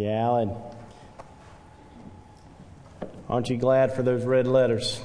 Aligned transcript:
you, 0.00 0.08
Alan. 0.08 0.56
Aren't 3.28 3.48
you 3.48 3.56
glad 3.56 3.92
for 3.92 4.02
those 4.02 4.24
red 4.24 4.46
letters? 4.46 5.00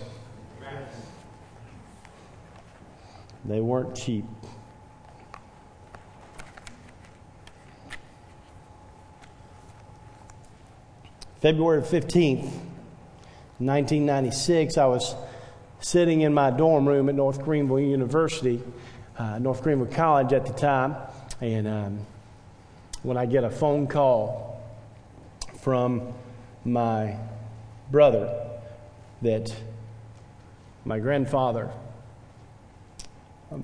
They 3.44 3.60
weren't 3.60 3.96
cheap. 3.96 4.26
February 11.42 11.82
15th, 11.84 12.50
1996, 13.60 14.78
I 14.80 14.86
was 14.88 15.14
sitting 15.80 16.22
in 16.22 16.34
my 16.34 16.50
dorm 16.50 16.88
room 16.88 17.08
at 17.08 17.14
North 17.14 17.44
Greenville 17.44 17.80
University, 17.80 18.64
uh, 19.20 19.38
North 19.38 19.62
Greenville 19.62 19.94
College 19.94 20.34
at 20.34 20.48
the 20.48 20.54
time, 20.54 20.96
and 21.42 21.68
um, 21.68 22.00
when 23.04 23.18
I 23.18 23.28
get 23.28 23.44
a 23.44 23.52
phone 23.52 23.86
call 23.86 24.55
from 25.66 26.14
my 26.64 27.18
brother 27.90 28.32
that 29.24 29.52
my 30.86 31.00
grandfather, 31.00 31.72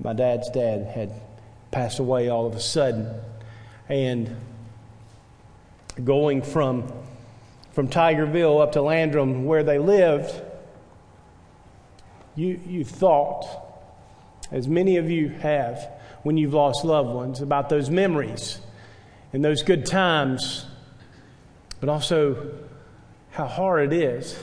my 0.02 0.12
dad's 0.12 0.50
dad, 0.50 0.84
had 0.84 1.12
passed 1.70 2.00
away 2.00 2.28
all 2.28 2.44
of 2.44 2.56
a 2.56 2.60
sudden, 2.60 3.08
and 3.88 4.36
going 6.02 6.42
from 6.42 6.92
from 7.70 7.86
Tigerville 7.86 8.60
up 8.60 8.72
to 8.72 8.82
Landrum, 8.82 9.44
where 9.44 9.62
they 9.62 9.78
lived, 9.78 10.42
you, 12.34 12.60
you 12.66 12.84
thought, 12.84 13.46
as 14.50 14.66
many 14.66 14.96
of 14.96 15.08
you 15.08 15.28
have 15.28 15.88
when 16.24 16.36
you've 16.36 16.52
lost 16.52 16.84
loved 16.84 17.10
ones, 17.10 17.40
about 17.40 17.68
those 17.68 17.90
memories 17.90 18.58
and 19.32 19.44
those 19.44 19.62
good 19.62 19.86
times, 19.86 20.66
but 21.82 21.88
also 21.88 22.48
how 23.32 23.44
hard 23.44 23.92
it 23.92 23.92
is. 23.92 24.38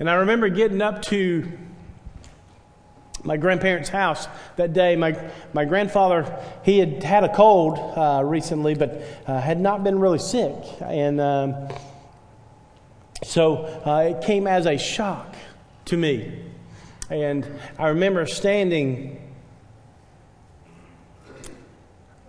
And 0.00 0.10
I 0.10 0.14
remember 0.14 0.48
getting 0.48 0.82
up 0.82 1.00
to 1.02 1.48
my 3.22 3.36
grandparents' 3.36 3.88
house 3.88 4.26
that 4.56 4.72
day. 4.72 4.96
My, 4.96 5.16
my 5.52 5.64
grandfather, 5.64 6.44
he 6.64 6.80
had 6.80 7.04
had 7.04 7.22
a 7.22 7.32
cold 7.32 7.78
uh, 7.78 8.22
recently, 8.24 8.74
but 8.74 9.00
uh, 9.28 9.40
had 9.40 9.60
not 9.60 9.84
been 9.84 10.00
really 10.00 10.18
sick. 10.18 10.56
And 10.80 11.20
um, 11.20 11.68
so 13.22 13.58
uh, 13.86 14.16
it 14.16 14.24
came 14.24 14.48
as 14.48 14.66
a 14.66 14.76
shock 14.76 15.36
to 15.84 15.96
me. 15.96 16.36
And 17.10 17.46
I 17.78 17.90
remember 17.90 18.26
standing 18.26 19.22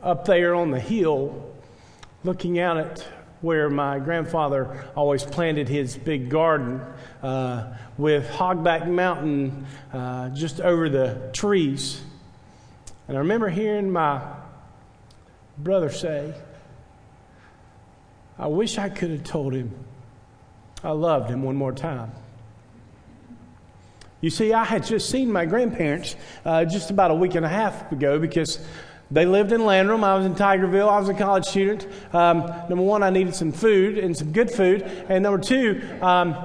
up 0.03 0.25
there 0.25 0.53
on 0.53 0.69
the 0.69 0.79
hill 0.79 1.43
looking 2.23 2.59
out 2.59 2.77
at 2.77 3.07
where 3.43 3.69
my 3.69 3.99
grandfather 3.99 4.85
always 4.95 5.25
planted 5.25 5.67
his 5.67 5.97
big 5.97 6.29
garden 6.29 6.79
uh, 7.21 7.75
with 7.97 8.25
Hogback 8.29 8.87
Mountain 8.87 9.65
uh, 9.91 10.29
just 10.29 10.61
over 10.61 10.87
the 10.87 11.29
trees. 11.33 12.01
And 13.09 13.17
I 13.17 13.19
remember 13.19 13.49
hearing 13.49 13.91
my 13.91 14.21
brother 15.57 15.89
say, 15.89 16.33
I 18.39 18.47
wish 18.47 18.77
I 18.77 18.87
could 18.87 19.11
have 19.11 19.25
told 19.25 19.53
him 19.53 19.73
I 20.81 20.91
loved 20.91 21.29
him 21.29 21.43
one 21.43 21.57
more 21.57 21.73
time. 21.73 22.13
You 24.21 24.29
see, 24.29 24.53
I 24.53 24.63
had 24.63 24.85
just 24.85 25.09
seen 25.09 25.29
my 25.29 25.45
grandparents 25.45 26.15
uh, 26.45 26.63
just 26.63 26.91
about 26.91 27.11
a 27.11 27.13
week 27.13 27.35
and 27.35 27.45
a 27.45 27.49
half 27.49 27.91
ago 27.91 28.19
because 28.19 28.65
they 29.13 29.25
lived 29.27 29.51
in 29.51 29.63
Landrum. 29.63 30.03
I 30.03 30.15
was 30.15 30.25
in 30.25 30.33
Tigerville. 30.33 30.89
I 30.89 30.99
was 30.99 31.07
a 31.07 31.13
college 31.13 31.45
student. 31.45 31.87
Um, 32.13 32.39
number 32.67 32.83
one, 32.83 33.03
I 33.03 33.11
needed 33.11 33.35
some 33.35 33.51
food 33.51 33.99
and 33.99 34.17
some 34.17 34.31
good 34.31 34.49
food. 34.49 34.81
And 35.07 35.21
number 35.21 35.39
two, 35.39 35.81
um, 36.01 36.35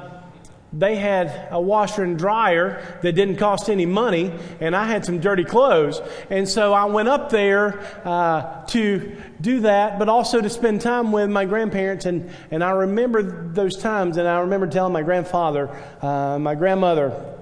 they 0.70 0.96
had 0.96 1.48
a 1.50 1.58
washer 1.58 2.04
and 2.04 2.18
dryer 2.18 2.82
that 3.00 3.12
didn't 3.12 3.36
cost 3.36 3.70
any 3.70 3.86
money, 3.86 4.30
and 4.60 4.76
I 4.76 4.86
had 4.86 5.02
some 5.02 5.18
dirty 5.18 5.44
clothes. 5.44 6.02
And 6.28 6.46
so 6.46 6.74
I 6.74 6.84
went 6.84 7.08
up 7.08 7.30
there 7.30 7.80
uh, 8.04 8.66
to 8.66 9.16
do 9.40 9.60
that, 9.60 9.98
but 9.98 10.10
also 10.10 10.42
to 10.42 10.50
spend 10.50 10.82
time 10.82 11.10
with 11.10 11.30
my 11.30 11.46
grandparents. 11.46 12.04
And, 12.04 12.30
and 12.50 12.62
I 12.62 12.72
remember 12.72 13.22
those 13.22 13.78
times, 13.78 14.18
and 14.18 14.28
I 14.28 14.40
remember 14.40 14.66
telling 14.66 14.92
my 14.92 15.02
grandfather, 15.02 15.70
uh, 16.02 16.38
my 16.38 16.54
grandmother, 16.54 17.37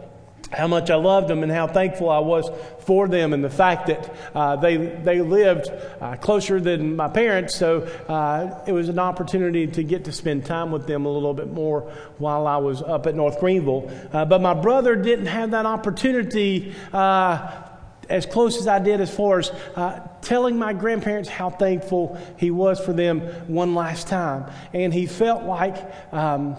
how 0.52 0.66
much 0.66 0.90
I 0.90 0.94
loved 0.94 1.28
them 1.28 1.42
and 1.42 1.50
how 1.50 1.66
thankful 1.66 2.08
I 2.08 2.20
was 2.20 2.48
for 2.80 3.08
them 3.08 3.32
and 3.32 3.42
the 3.42 3.50
fact 3.50 3.88
that 3.88 4.14
uh, 4.34 4.56
they, 4.56 4.76
they 4.76 5.20
lived 5.20 5.68
uh, 6.00 6.16
closer 6.16 6.60
than 6.60 6.94
my 6.94 7.08
parents. 7.08 7.56
So 7.56 7.80
uh, 8.08 8.62
it 8.66 8.72
was 8.72 8.88
an 8.88 8.98
opportunity 8.98 9.66
to 9.66 9.82
get 9.82 10.04
to 10.04 10.12
spend 10.12 10.46
time 10.46 10.70
with 10.70 10.86
them 10.86 11.04
a 11.04 11.08
little 11.10 11.34
bit 11.34 11.52
more 11.52 11.82
while 12.18 12.46
I 12.46 12.58
was 12.58 12.80
up 12.80 13.06
at 13.06 13.14
North 13.14 13.40
Greenville. 13.40 13.90
Uh, 14.12 14.24
but 14.24 14.40
my 14.40 14.54
brother 14.54 14.94
didn't 14.94 15.26
have 15.26 15.50
that 15.50 15.66
opportunity 15.66 16.74
uh, 16.92 17.64
as 18.08 18.24
close 18.24 18.56
as 18.58 18.68
I 18.68 18.78
did 18.78 19.00
as 19.00 19.14
far 19.14 19.40
as 19.40 19.50
uh, 19.74 20.06
telling 20.22 20.56
my 20.56 20.72
grandparents 20.72 21.28
how 21.28 21.50
thankful 21.50 22.20
he 22.36 22.52
was 22.52 22.78
for 22.78 22.92
them 22.92 23.20
one 23.48 23.74
last 23.74 24.06
time. 24.06 24.50
And 24.72 24.94
he 24.94 25.06
felt 25.06 25.42
like. 25.42 25.76
Um, 26.12 26.56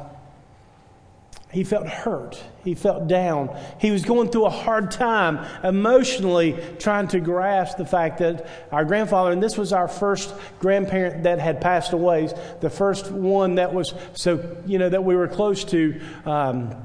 he 1.58 1.64
felt 1.64 1.88
hurt. 1.88 2.40
He 2.64 2.76
felt 2.76 3.08
down. 3.08 3.50
He 3.82 3.90
was 3.90 4.06
going 4.06 4.30
through 4.30 4.46
a 4.46 4.52
hard 4.52 4.92
time 4.92 5.44
emotionally 5.64 6.56
trying 6.78 7.08
to 7.08 7.20
grasp 7.20 7.80
the 7.80 7.86
fact 7.86 8.20
that 8.20 8.46
our 8.72 8.86
grandfather, 8.86 9.32
and 9.32 9.42
this 9.42 9.58
was 9.58 9.74
our 9.74 9.88
first 9.88 10.36
grandparent 10.60 11.24
that 11.24 11.40
had 11.40 11.60
passed 11.60 11.94
away, 11.94 12.30
the 12.62 12.70
first 12.70 13.10
one 13.10 13.56
that 13.56 13.74
was 13.74 13.96
so, 14.14 14.56
you 14.68 14.78
know, 14.78 14.88
that 14.88 15.04
we 15.04 15.16
were 15.16 15.28
close 15.28 15.64
to. 15.64 16.00
Um, 16.26 16.76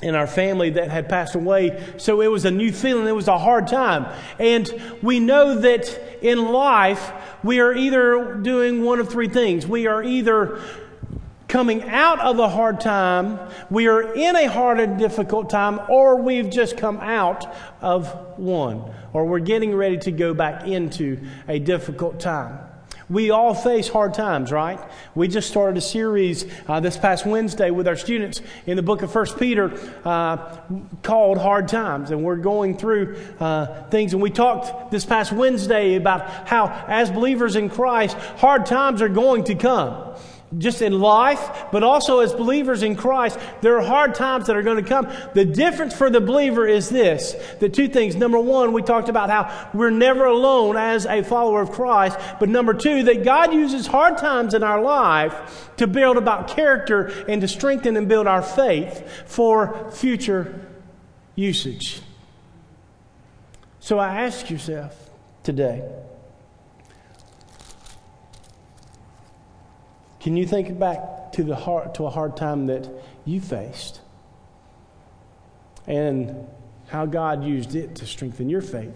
in 0.00 0.14
our 0.14 0.28
family 0.28 0.70
that 0.70 0.92
had 0.92 1.08
passed 1.08 1.34
away. 1.34 1.82
So 1.96 2.20
it 2.20 2.28
was 2.28 2.44
a 2.44 2.52
new 2.52 2.70
feeling. 2.70 3.08
It 3.08 3.16
was 3.16 3.26
a 3.26 3.36
hard 3.36 3.66
time. 3.66 4.06
And 4.38 4.70
we 5.02 5.18
know 5.18 5.58
that 5.58 6.22
in 6.22 6.52
life, 6.52 7.10
we 7.42 7.58
are 7.58 7.74
either 7.74 8.34
doing 8.34 8.84
one 8.84 9.00
of 9.00 9.08
three 9.08 9.26
things. 9.26 9.66
We 9.66 9.88
are 9.88 10.00
either 10.00 10.62
coming 11.48 11.82
out 11.88 12.20
of 12.20 12.38
a 12.38 12.48
hard 12.48 12.78
time, 12.78 13.40
we 13.70 13.88
are 13.88 14.12
in 14.12 14.36
a 14.36 14.46
hard 14.46 14.78
and 14.78 14.98
difficult 14.98 15.48
time, 15.48 15.80
or 15.88 16.20
we've 16.20 16.50
just 16.50 16.76
come 16.76 16.98
out 16.98 17.46
of 17.80 18.06
one, 18.38 18.84
or 19.14 19.24
we're 19.24 19.38
getting 19.38 19.74
ready 19.74 19.96
to 19.96 20.12
go 20.12 20.34
back 20.34 20.66
into 20.66 21.18
a 21.48 21.58
difficult 21.58 22.20
time. 22.20 22.58
We 23.10 23.30
all 23.30 23.54
face 23.54 23.88
hard 23.88 24.12
times, 24.12 24.52
right? 24.52 24.78
We 25.14 25.28
just 25.28 25.48
started 25.48 25.78
a 25.78 25.80
series 25.80 26.44
uh, 26.68 26.80
this 26.80 26.98
past 26.98 27.24
Wednesday 27.24 27.70
with 27.70 27.88
our 27.88 27.96
students 27.96 28.42
in 28.66 28.76
the 28.76 28.82
book 28.82 29.00
of 29.00 29.10
First 29.10 29.38
Peter 29.38 29.72
uh, 30.04 30.58
called 31.02 31.38
Hard 31.38 31.68
Times, 31.68 32.10
and 32.10 32.22
we're 32.22 32.36
going 32.36 32.76
through 32.76 33.16
uh, 33.40 33.88
things. 33.88 34.12
And 34.12 34.20
we 34.20 34.28
talked 34.28 34.90
this 34.90 35.06
past 35.06 35.32
Wednesday 35.32 35.94
about 35.94 36.46
how, 36.46 36.66
as 36.86 37.10
believers 37.10 37.56
in 37.56 37.70
Christ, 37.70 38.14
hard 38.36 38.66
times 38.66 39.00
are 39.00 39.08
going 39.08 39.44
to 39.44 39.54
come 39.54 40.14
just 40.56 40.80
in 40.80 40.98
life, 40.98 41.66
but 41.70 41.82
also 41.82 42.20
as 42.20 42.32
believers 42.32 42.82
in 42.82 42.96
Christ, 42.96 43.38
there 43.60 43.76
are 43.76 43.82
hard 43.82 44.14
times 44.14 44.46
that 44.46 44.56
are 44.56 44.62
going 44.62 44.82
to 44.82 44.88
come. 44.88 45.08
The 45.34 45.44
difference 45.44 45.94
for 45.94 46.08
the 46.08 46.20
believer 46.20 46.66
is 46.66 46.88
this 46.88 47.36
the 47.60 47.68
two 47.68 47.88
things. 47.88 48.16
Number 48.16 48.38
one, 48.38 48.72
we 48.72 48.82
talked 48.82 49.10
about 49.10 49.28
how 49.28 49.70
we're 49.74 49.90
never 49.90 50.24
alone 50.24 50.76
as 50.76 51.04
a 51.04 51.22
follower 51.22 51.60
of 51.60 51.72
Christ. 51.72 52.18
But 52.40 52.48
number 52.48 52.72
two, 52.72 53.02
that 53.04 53.24
God 53.24 53.52
uses 53.52 53.86
hard 53.86 54.16
times 54.16 54.54
in 54.54 54.62
our 54.62 54.80
life 54.80 55.70
to 55.76 55.86
build 55.86 56.16
about 56.16 56.48
character 56.48 57.12
and 57.28 57.40
to 57.42 57.48
strengthen 57.48 57.96
and 57.96 58.08
build 58.08 58.26
our 58.26 58.42
faith 58.42 59.06
for 59.26 59.90
future 59.90 60.66
usage. 61.34 62.00
So 63.80 63.98
I 63.98 64.22
ask 64.24 64.50
yourself 64.50 65.10
today, 65.42 65.82
Can 70.20 70.36
you 70.36 70.46
think 70.46 70.78
back 70.78 71.32
to, 71.32 71.44
the 71.44 71.54
hard, 71.54 71.94
to 71.94 72.06
a 72.06 72.10
hard 72.10 72.36
time 72.36 72.66
that 72.66 72.88
you 73.24 73.40
faced 73.40 74.00
and 75.86 76.46
how 76.88 77.06
God 77.06 77.44
used 77.44 77.74
it 77.74 77.96
to 77.96 78.06
strengthen 78.06 78.48
your 78.48 78.60
faith? 78.60 78.94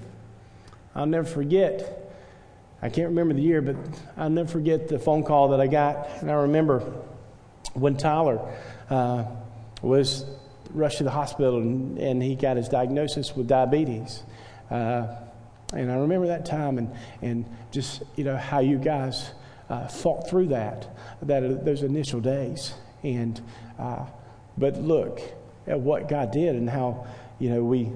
I'll 0.94 1.06
never 1.06 1.26
forget, 1.26 2.12
I 2.82 2.88
can't 2.88 3.08
remember 3.08 3.34
the 3.34 3.42
year, 3.42 3.62
but 3.62 3.76
I'll 4.16 4.30
never 4.30 4.48
forget 4.48 4.88
the 4.88 4.98
phone 4.98 5.22
call 5.22 5.50
that 5.50 5.60
I 5.60 5.66
got. 5.68 6.08
And 6.20 6.30
I 6.30 6.34
remember 6.34 6.80
when 7.74 7.96
Tyler 7.96 8.40
uh, 8.90 9.24
was 9.80 10.24
rushed 10.70 10.98
to 10.98 11.04
the 11.04 11.10
hospital 11.10 11.58
and, 11.58 11.98
and, 11.98 12.22
he 12.22 12.34
got 12.34 12.56
his 12.56 12.68
diagnosis 12.68 13.36
with 13.36 13.46
diabetes. 13.46 14.22
Uh, 14.70 15.06
and 15.74 15.90
I 15.90 15.96
remember 15.96 16.28
that 16.28 16.46
time 16.46 16.78
and, 16.78 16.94
and 17.20 17.44
just, 17.70 18.02
you 18.16 18.24
know, 18.24 18.36
how 18.36 18.60
you 18.60 18.78
guys 18.78 19.30
uh, 19.72 19.88
fought 19.88 20.28
through 20.28 20.48
that, 20.48 20.94
that 21.22 21.64
those 21.64 21.82
initial 21.82 22.20
days. 22.20 22.74
And 23.02 23.40
uh, 23.78 24.04
but 24.58 24.76
look 24.76 25.20
at 25.66 25.80
what 25.80 26.08
God 26.08 26.30
did 26.30 26.54
and 26.56 26.68
how 26.68 27.06
you 27.38 27.48
know 27.48 27.64
we 27.64 27.90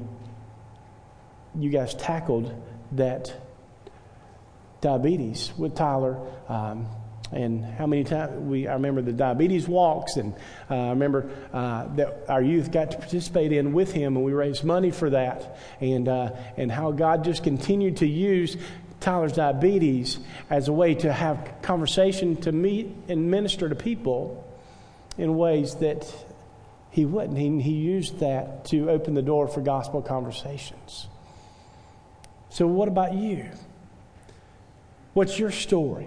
you 1.58 1.70
guys 1.70 1.94
tackled 1.94 2.52
that 2.93 3.34
diabetes 4.81 5.52
with 5.58 5.75
Tyler. 5.75 6.19
Um, 6.49 6.87
and 7.32 7.64
how 7.64 7.87
many 7.87 8.05
times 8.05 8.40
we 8.49 8.69
I 8.69 8.75
remember 8.75 9.02
the 9.02 9.12
diabetes 9.12 9.67
walks, 9.67 10.17
and 10.17 10.32
uh, 10.70 10.75
I 10.76 10.90
remember 10.90 11.28
uh, 11.52 11.93
that 11.96 12.25
our 12.28 12.40
youth 12.40 12.70
got 12.70 12.93
to 12.93 12.99
participate 12.99 13.52
in 13.52 13.73
with 13.73 13.93
him, 13.93 14.17
and 14.17 14.25
we 14.25 14.32
raised 14.32 14.62
money 14.62 14.93
for 14.93 15.11
that, 15.11 15.58
and 15.81 16.08
uh, 16.08 16.31
and 16.56 16.70
how 16.70 16.93
God 16.93 17.25
just 17.25 17.43
continued 17.43 17.96
to 17.96 18.06
use 18.06 18.56
Tyler's 19.01 19.33
diabetes 19.33 20.19
as 20.51 20.69
a 20.69 20.73
way 20.73 20.95
to 20.97 21.13
have 21.13 21.55
conversation 21.63 22.37
to 22.37 22.53
meet 22.53 22.95
and 23.09 23.31
minister 23.31 23.69
to 23.69 23.75
people 23.75 24.43
in 25.19 25.37
ways 25.37 25.77
that 25.77 26.13
he 26.91 27.05
wouldn't. 27.05 27.39
He, 27.39 27.61
he 27.61 27.73
used 27.73 28.21
that 28.21 28.65
to 28.67 28.91
open 28.91 29.15
the 29.15 29.23
door 29.23 29.49
for 29.49 29.61
gospel 29.61 30.03
conversations. 30.03 31.09
So, 32.49 32.67
what 32.67 32.89
about 32.89 33.15
you? 33.15 33.47
What's 35.13 35.39
your 35.39 35.51
story? 35.51 36.07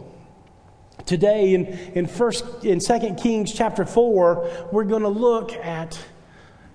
Today 1.06 1.54
in, 1.54 1.66
in 1.66 2.08
first 2.08 2.64
in 2.64 2.80
2 2.80 3.16
Kings 3.16 3.54
chapter 3.54 3.86
4, 3.86 4.68
we're 4.72 4.84
going 4.84 5.04
to 5.04 5.10
look 5.10 5.54
at 5.54 6.00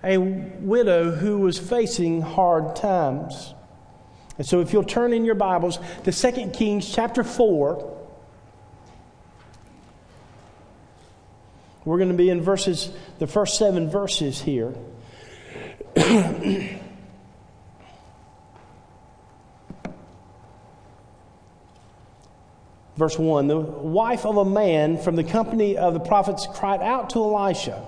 a 0.02 0.18
widow 0.18 1.10
who 1.12 1.38
was 1.38 1.58
facing 1.58 2.20
hard 2.20 2.76
times. 2.76 3.54
And 4.36 4.46
so 4.46 4.60
if 4.60 4.72
you'll 4.72 4.84
turn 4.84 5.12
in 5.12 5.24
your 5.24 5.36
Bibles 5.36 5.78
to 6.04 6.12
2 6.12 6.50
Kings 6.50 6.92
chapter 6.92 7.22
4, 7.22 8.00
we're 11.84 11.98
going 11.98 12.08
to 12.10 12.16
be 12.16 12.30
in 12.30 12.42
verses 12.42 12.90
the 13.18 13.26
first 13.26 13.58
7 13.58 13.90
verses 13.90 14.40
here. 14.40 14.74
Verse 22.96 23.18
1 23.18 23.46
The 23.46 23.58
wife 23.58 24.24
of 24.24 24.36
a 24.36 24.44
man 24.44 24.98
from 24.98 25.16
the 25.16 25.24
company 25.24 25.76
of 25.76 25.94
the 25.94 26.00
prophets 26.00 26.48
cried 26.52 26.80
out 26.80 27.10
to 27.10 27.18
Elisha, 27.20 27.84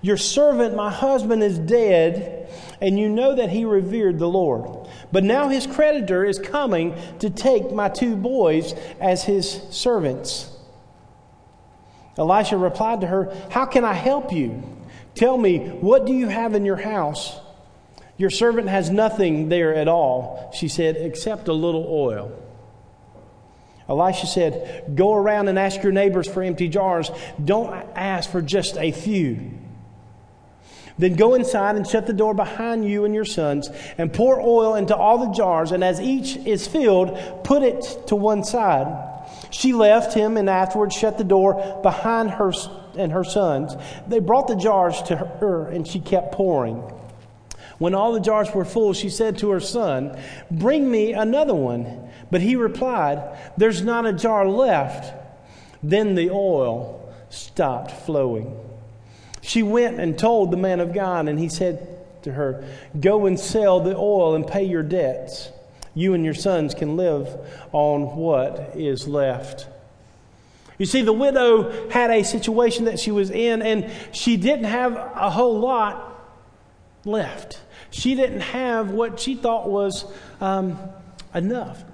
Your 0.00 0.16
servant, 0.16 0.74
my 0.74 0.90
husband, 0.90 1.42
is 1.42 1.58
dead, 1.58 2.48
and 2.80 2.98
you 2.98 3.08
know 3.08 3.34
that 3.34 3.50
he 3.50 3.64
revered 3.64 4.18
the 4.18 4.28
Lord. 4.28 4.81
But 5.12 5.24
now 5.24 5.48
his 5.48 5.66
creditor 5.66 6.24
is 6.24 6.38
coming 6.38 6.96
to 7.18 7.28
take 7.28 7.70
my 7.70 7.90
two 7.90 8.16
boys 8.16 8.74
as 8.98 9.24
his 9.24 9.62
servants. 9.70 10.50
Elisha 12.18 12.56
replied 12.56 13.02
to 13.02 13.06
her, 13.06 13.34
How 13.50 13.66
can 13.66 13.84
I 13.84 13.92
help 13.92 14.32
you? 14.32 14.62
Tell 15.14 15.36
me, 15.36 15.58
what 15.58 16.06
do 16.06 16.12
you 16.14 16.28
have 16.28 16.54
in 16.54 16.64
your 16.64 16.76
house? 16.76 17.38
Your 18.16 18.30
servant 18.30 18.68
has 18.68 18.90
nothing 18.90 19.48
there 19.48 19.74
at 19.74 19.88
all, 19.88 20.50
she 20.54 20.68
said, 20.68 20.96
except 20.96 21.48
a 21.48 21.52
little 21.52 21.86
oil. 21.88 22.32
Elisha 23.88 24.26
said, 24.26 24.94
Go 24.94 25.14
around 25.14 25.48
and 25.48 25.58
ask 25.58 25.82
your 25.82 25.92
neighbors 25.92 26.28
for 26.28 26.42
empty 26.42 26.68
jars. 26.68 27.10
Don't 27.42 27.72
ask 27.94 28.30
for 28.30 28.40
just 28.40 28.76
a 28.78 28.92
few. 28.92 29.50
Then 31.02 31.14
go 31.14 31.34
inside 31.34 31.74
and 31.74 31.84
shut 31.84 32.06
the 32.06 32.12
door 32.12 32.32
behind 32.32 32.88
you 32.88 33.04
and 33.04 33.12
your 33.12 33.24
sons, 33.24 33.68
and 33.98 34.12
pour 34.12 34.40
oil 34.40 34.76
into 34.76 34.94
all 34.94 35.18
the 35.18 35.32
jars, 35.32 35.72
and 35.72 35.82
as 35.82 36.00
each 36.00 36.36
is 36.36 36.68
filled, 36.68 37.18
put 37.42 37.64
it 37.64 38.06
to 38.06 38.14
one 38.14 38.44
side. 38.44 38.86
She 39.50 39.72
left 39.72 40.14
him 40.14 40.36
and 40.36 40.48
afterwards 40.48 40.94
shut 40.94 41.18
the 41.18 41.24
door 41.24 41.80
behind 41.82 42.30
her 42.30 42.52
and 42.96 43.10
her 43.10 43.24
sons. 43.24 43.74
They 44.06 44.20
brought 44.20 44.46
the 44.46 44.54
jars 44.54 45.02
to 45.02 45.16
her, 45.16 45.66
and 45.66 45.88
she 45.88 45.98
kept 45.98 46.30
pouring. 46.30 46.76
When 47.78 47.96
all 47.96 48.12
the 48.12 48.20
jars 48.20 48.54
were 48.54 48.64
full, 48.64 48.92
she 48.92 49.10
said 49.10 49.38
to 49.38 49.50
her 49.50 49.58
son, 49.58 50.16
Bring 50.52 50.88
me 50.88 51.14
another 51.14 51.56
one. 51.56 52.10
But 52.30 52.42
he 52.42 52.54
replied, 52.54 53.36
There's 53.56 53.82
not 53.82 54.06
a 54.06 54.12
jar 54.12 54.46
left. 54.46 55.12
Then 55.82 56.14
the 56.14 56.30
oil 56.30 57.12
stopped 57.28 57.90
flowing. 57.90 58.71
She 59.42 59.62
went 59.62 60.00
and 60.00 60.18
told 60.18 60.50
the 60.50 60.56
man 60.56 60.80
of 60.80 60.94
God, 60.94 61.28
and 61.28 61.38
he 61.38 61.48
said 61.48 61.98
to 62.22 62.32
her, 62.32 62.64
Go 62.98 63.26
and 63.26 63.38
sell 63.38 63.80
the 63.80 63.96
oil 63.96 64.34
and 64.34 64.46
pay 64.46 64.64
your 64.64 64.84
debts. 64.84 65.50
You 65.94 66.14
and 66.14 66.24
your 66.24 66.32
sons 66.32 66.74
can 66.74 66.96
live 66.96 67.28
on 67.72 68.16
what 68.16 68.72
is 68.74 69.06
left. 69.06 69.66
You 70.78 70.86
see, 70.86 71.02
the 71.02 71.12
widow 71.12 71.90
had 71.90 72.10
a 72.10 72.22
situation 72.22 72.86
that 72.86 72.98
she 72.98 73.10
was 73.10 73.30
in, 73.30 73.62
and 73.62 73.90
she 74.12 74.36
didn't 74.36 74.64
have 74.64 74.94
a 74.96 75.28
whole 75.28 75.58
lot 75.58 76.08
left. 77.04 77.60
She 77.90 78.14
didn't 78.14 78.40
have 78.40 78.90
what 78.92 79.20
she 79.20 79.34
thought 79.34 79.68
was 79.68 80.04
um, 80.40 80.78
enough. 81.34 81.84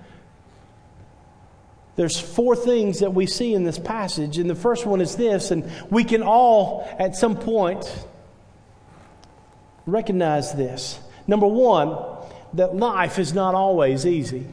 There's 1.98 2.20
four 2.20 2.54
things 2.54 3.00
that 3.00 3.12
we 3.12 3.26
see 3.26 3.54
in 3.54 3.64
this 3.64 3.76
passage, 3.76 4.38
and 4.38 4.48
the 4.48 4.54
first 4.54 4.86
one 4.86 5.00
is 5.00 5.16
this, 5.16 5.50
and 5.50 5.68
we 5.90 6.04
can 6.04 6.22
all, 6.22 6.88
at 6.96 7.16
some 7.16 7.36
point, 7.36 8.06
recognize 9.84 10.52
this. 10.52 11.00
Number 11.26 11.48
one, 11.48 11.98
that 12.54 12.76
life 12.76 13.18
is 13.18 13.34
not 13.34 13.56
always 13.56 14.06
easy. 14.06 14.46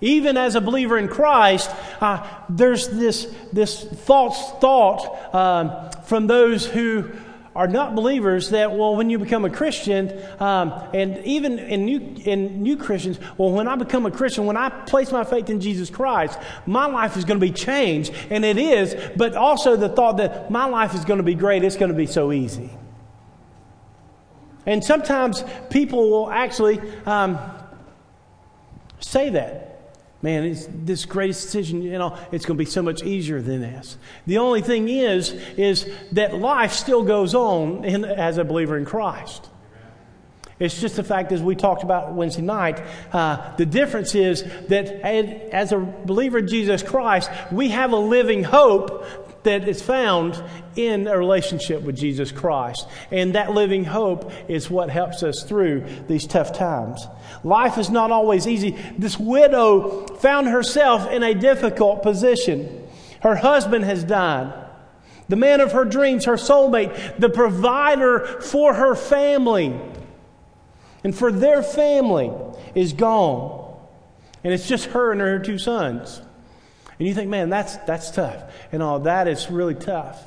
Even 0.00 0.36
as 0.36 0.54
a 0.54 0.60
believer 0.60 0.96
in 0.96 1.08
Christ, 1.08 1.68
uh, 2.00 2.24
there's 2.48 2.86
this, 2.86 3.26
this 3.52 3.82
false 4.04 4.52
thought 4.60 5.34
uh, 5.34 5.90
from 6.02 6.28
those 6.28 6.64
who 6.64 7.10
are 7.54 7.66
not 7.66 7.94
believers 7.94 8.50
that 8.50 8.70
well 8.72 8.94
when 8.94 9.10
you 9.10 9.18
become 9.18 9.44
a 9.44 9.50
christian 9.50 10.12
um, 10.40 10.72
and 10.94 11.18
even 11.24 11.58
in 11.58 11.84
new, 11.84 11.98
in 12.24 12.62
new 12.62 12.76
christians 12.76 13.18
well 13.36 13.50
when 13.50 13.66
i 13.66 13.74
become 13.74 14.06
a 14.06 14.10
christian 14.10 14.46
when 14.46 14.56
i 14.56 14.68
place 14.68 15.10
my 15.10 15.24
faith 15.24 15.50
in 15.50 15.60
jesus 15.60 15.90
christ 15.90 16.38
my 16.66 16.86
life 16.86 17.16
is 17.16 17.24
going 17.24 17.40
to 17.40 17.44
be 17.44 17.52
changed 17.52 18.12
and 18.30 18.44
it 18.44 18.58
is 18.58 18.94
but 19.16 19.34
also 19.34 19.76
the 19.76 19.88
thought 19.88 20.18
that 20.18 20.50
my 20.50 20.66
life 20.66 20.94
is 20.94 21.04
going 21.04 21.18
to 21.18 21.24
be 21.24 21.34
great 21.34 21.64
it's 21.64 21.76
going 21.76 21.90
to 21.90 21.96
be 21.96 22.06
so 22.06 22.32
easy. 22.32 22.70
And 24.66 24.84
sometimes 24.84 25.42
people 25.70 26.10
will 26.10 26.30
actually 26.30 26.80
um, 27.06 27.38
say 29.00 29.30
that 29.30 29.69
Man, 30.22 30.54
this 30.84 31.06
greatest 31.06 31.44
decision, 31.44 31.80
you 31.80 31.98
know, 31.98 32.16
it's 32.30 32.44
going 32.44 32.58
to 32.58 32.62
be 32.62 32.70
so 32.70 32.82
much 32.82 33.02
easier 33.02 33.40
than 33.40 33.62
this. 33.62 33.96
The 34.26 34.36
only 34.36 34.60
thing 34.60 34.88
is, 34.88 35.30
is 35.56 35.90
that 36.12 36.34
life 36.34 36.72
still 36.72 37.02
goes 37.02 37.34
on 37.34 37.84
in, 37.84 38.04
as 38.04 38.36
a 38.36 38.44
believer 38.44 38.76
in 38.76 38.84
Christ. 38.84 39.48
It's 40.58 40.78
just 40.78 40.96
the 40.96 41.02
fact, 41.02 41.32
as 41.32 41.42
we 41.42 41.56
talked 41.56 41.82
about 41.84 42.12
Wednesday 42.12 42.42
night, 42.42 42.82
uh, 43.14 43.56
the 43.56 43.64
difference 43.64 44.14
is 44.14 44.44
that 44.68 44.88
as 45.02 45.72
a 45.72 45.78
believer 45.78 46.38
in 46.38 46.48
Jesus 46.48 46.82
Christ, 46.82 47.30
we 47.50 47.70
have 47.70 47.92
a 47.92 47.96
living 47.96 48.44
hope 48.44 49.06
that 49.42 49.68
is 49.68 49.80
found 49.82 50.42
in 50.76 51.06
a 51.06 51.16
relationship 51.16 51.82
with 51.82 51.96
Jesus 51.96 52.30
Christ. 52.32 52.86
And 53.10 53.34
that 53.34 53.52
living 53.52 53.84
hope 53.84 54.32
is 54.48 54.70
what 54.70 54.90
helps 54.90 55.22
us 55.22 55.42
through 55.42 55.84
these 56.08 56.26
tough 56.26 56.52
times. 56.52 57.06
Life 57.42 57.78
is 57.78 57.90
not 57.90 58.10
always 58.10 58.46
easy. 58.46 58.76
This 58.98 59.18
widow 59.18 60.06
found 60.16 60.48
herself 60.48 61.10
in 61.10 61.22
a 61.22 61.34
difficult 61.34 62.02
position. 62.02 62.86
Her 63.22 63.36
husband 63.36 63.84
has 63.84 64.04
died. 64.04 64.52
The 65.28 65.36
man 65.36 65.60
of 65.60 65.72
her 65.72 65.84
dreams, 65.84 66.24
her 66.24 66.34
soulmate, 66.34 67.18
the 67.18 67.28
provider 67.28 68.26
for 68.42 68.74
her 68.74 68.94
family 68.94 69.78
and 71.04 71.16
for 71.16 71.32
their 71.32 71.62
family 71.62 72.30
is 72.74 72.92
gone. 72.92 73.74
And 74.42 74.52
it's 74.52 74.68
just 74.68 74.86
her 74.86 75.12
and 75.12 75.20
her 75.20 75.38
two 75.38 75.58
sons. 75.58 76.22
And 77.00 77.08
you 77.08 77.14
think, 77.14 77.30
man, 77.30 77.48
that's, 77.48 77.78
that's 77.78 78.10
tough. 78.10 78.42
And 78.72 78.82
all 78.82 79.00
that 79.00 79.26
is 79.26 79.50
really 79.50 79.74
tough. 79.74 80.22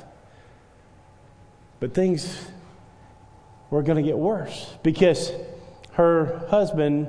But 1.78 1.94
things 1.94 2.48
were 3.70 3.84
going 3.84 3.96
to 3.96 4.02
get 4.02 4.18
worse 4.18 4.74
because 4.82 5.30
her 5.92 6.44
husband 6.48 7.06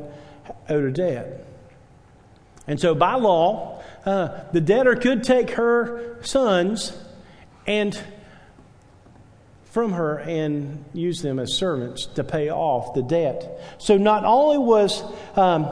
owed 0.70 0.84
a 0.84 0.92
debt. 0.92 1.48
And 2.68 2.80
so, 2.80 2.94
by 2.94 3.16
law, 3.16 3.82
uh, 4.06 4.44
the 4.52 4.62
debtor 4.62 4.98
could 4.98 5.24
take 5.24 5.52
her 5.52 6.24
sons 6.24 6.96
and 7.66 8.00
from 9.64 9.94
her 9.94 10.20
and 10.20 10.86
use 10.94 11.24
them 11.24 11.40
as 11.40 11.54
servants 11.54 12.06
to 12.06 12.24
pay 12.24 12.52
off 12.52 12.94
the 12.94 13.02
debt. 13.02 13.62
So, 13.80 13.98
not 13.98 14.26
only 14.26 14.60
was 14.60 15.04
um, 15.36 15.68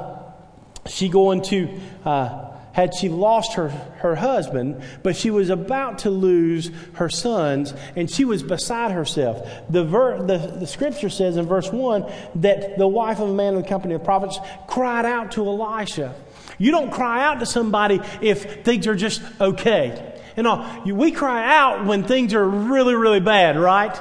she 0.88 1.10
going 1.10 1.44
to 1.44 1.80
uh, 2.06 2.53
had 2.74 2.94
she 2.94 3.08
lost 3.08 3.54
her, 3.54 3.70
her 3.70 4.16
husband, 4.16 4.84
but 5.04 5.16
she 5.16 5.30
was 5.30 5.50
about 5.50 6.00
to 6.00 6.10
lose 6.10 6.72
her 6.94 7.08
sons, 7.08 7.74
and 7.96 8.10
she 8.10 8.26
was 8.26 8.44
beside 8.44 8.92
herself. 8.92 9.48
The, 9.70 9.86
ver, 9.86 10.24
the, 10.24 10.38
the 10.38 10.68
scripture 10.68 11.10
says 11.10 11.38
in 11.38 11.46
verse 11.46 11.72
1 11.72 12.12
that 12.36 12.78
the 12.78 12.88
wife 12.88 13.20
of 13.20 13.30
a 13.30 13.34
man 13.34 13.56
in 13.56 13.62
the 13.62 13.68
company 13.68 13.94
of 13.94 14.04
prophets 14.04 14.40
cried 14.68 15.06
out 15.06 15.32
to 15.34 15.46
Elisha. 15.48 16.16
You 16.58 16.72
don't 16.72 16.92
cry 16.92 17.24
out 17.24 17.40
to 17.40 17.46
somebody 17.46 18.02
if 18.22 18.64
things 18.64 18.88
are 18.88 18.96
just 18.96 19.22
okay. 19.40 20.20
You 20.36 20.44
know, 20.44 20.82
we 20.86 21.12
cry 21.12 21.56
out 21.56 21.86
when 21.86 22.04
things 22.04 22.34
are 22.34 22.48
really, 22.48 22.96
really 22.96 23.20
bad, 23.20 23.58
right? 23.58 23.96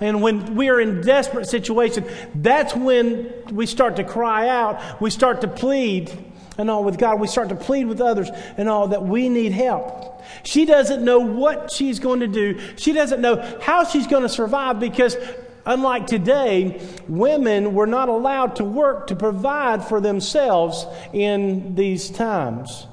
And 0.00 0.22
when 0.22 0.54
we 0.54 0.68
are 0.68 0.80
in 0.80 1.00
desperate 1.00 1.48
situation, 1.48 2.04
that's 2.36 2.74
when 2.74 3.32
we 3.50 3.66
start 3.66 3.96
to 3.96 4.04
cry 4.04 4.48
out. 4.48 5.00
We 5.00 5.10
start 5.10 5.40
to 5.40 5.48
plead 5.48 6.31
and 6.58 6.70
all 6.70 6.84
with 6.84 6.98
God. 6.98 7.20
We 7.20 7.26
start 7.26 7.48
to 7.50 7.54
plead 7.54 7.86
with 7.86 8.00
others 8.00 8.30
and 8.56 8.68
all 8.68 8.88
that 8.88 9.02
we 9.02 9.28
need 9.28 9.52
help. 9.52 10.22
She 10.44 10.64
doesn't 10.64 11.04
know 11.04 11.20
what 11.20 11.70
she's 11.70 11.98
going 11.98 12.20
to 12.20 12.26
do. 12.26 12.60
She 12.76 12.92
doesn't 12.92 13.20
know 13.20 13.58
how 13.60 13.84
she's 13.84 14.06
going 14.06 14.22
to 14.22 14.28
survive 14.28 14.80
because 14.80 15.16
unlike 15.64 16.06
today, 16.06 16.80
women 17.08 17.74
were 17.74 17.86
not 17.86 18.08
allowed 18.08 18.56
to 18.56 18.64
work 18.64 19.08
to 19.08 19.16
provide 19.16 19.84
for 19.84 20.00
themselves 20.00 20.86
in 21.12 21.74
these 21.74 22.10
times. 22.10 22.86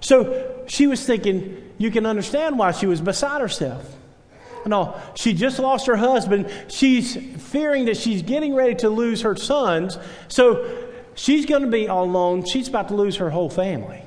So 0.00 0.64
she 0.66 0.86
was 0.86 1.04
thinking, 1.04 1.72
you 1.78 1.90
can 1.90 2.06
understand 2.06 2.58
why 2.58 2.72
she 2.72 2.86
was 2.86 3.00
beside 3.00 3.40
herself. 3.40 3.90
No, 4.66 4.98
she 5.14 5.34
just 5.34 5.58
lost 5.58 5.86
her 5.86 5.96
husband. 5.96 6.50
She's 6.68 7.16
fearing 7.16 7.84
that 7.86 7.96
she's 7.98 8.22
getting 8.22 8.54
ready 8.54 8.74
to 8.76 8.88
lose 8.88 9.22
her 9.22 9.36
sons. 9.36 9.98
So 10.28 10.83
she's 11.14 11.46
going 11.46 11.62
to 11.62 11.68
be 11.68 11.88
all 11.88 12.04
alone. 12.04 12.44
She's 12.44 12.68
about 12.68 12.88
to 12.88 12.94
lose 12.94 13.16
her 13.16 13.30
whole 13.30 13.50
family. 13.50 14.02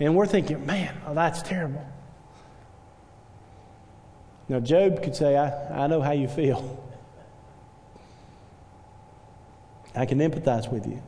And 0.00 0.14
we're 0.14 0.26
thinking, 0.26 0.64
man, 0.64 0.94
oh, 1.06 1.14
that's 1.14 1.42
terrible. 1.42 1.84
Now, 4.48 4.60
Job 4.60 5.02
could 5.02 5.14
say, 5.14 5.36
I, 5.36 5.84
I 5.84 5.86
know 5.88 6.00
how 6.00 6.12
you 6.12 6.28
feel. 6.28 6.84
I 9.94 10.06
can 10.06 10.18
empathize 10.18 10.70
with 10.70 10.86
you. 10.86 11.02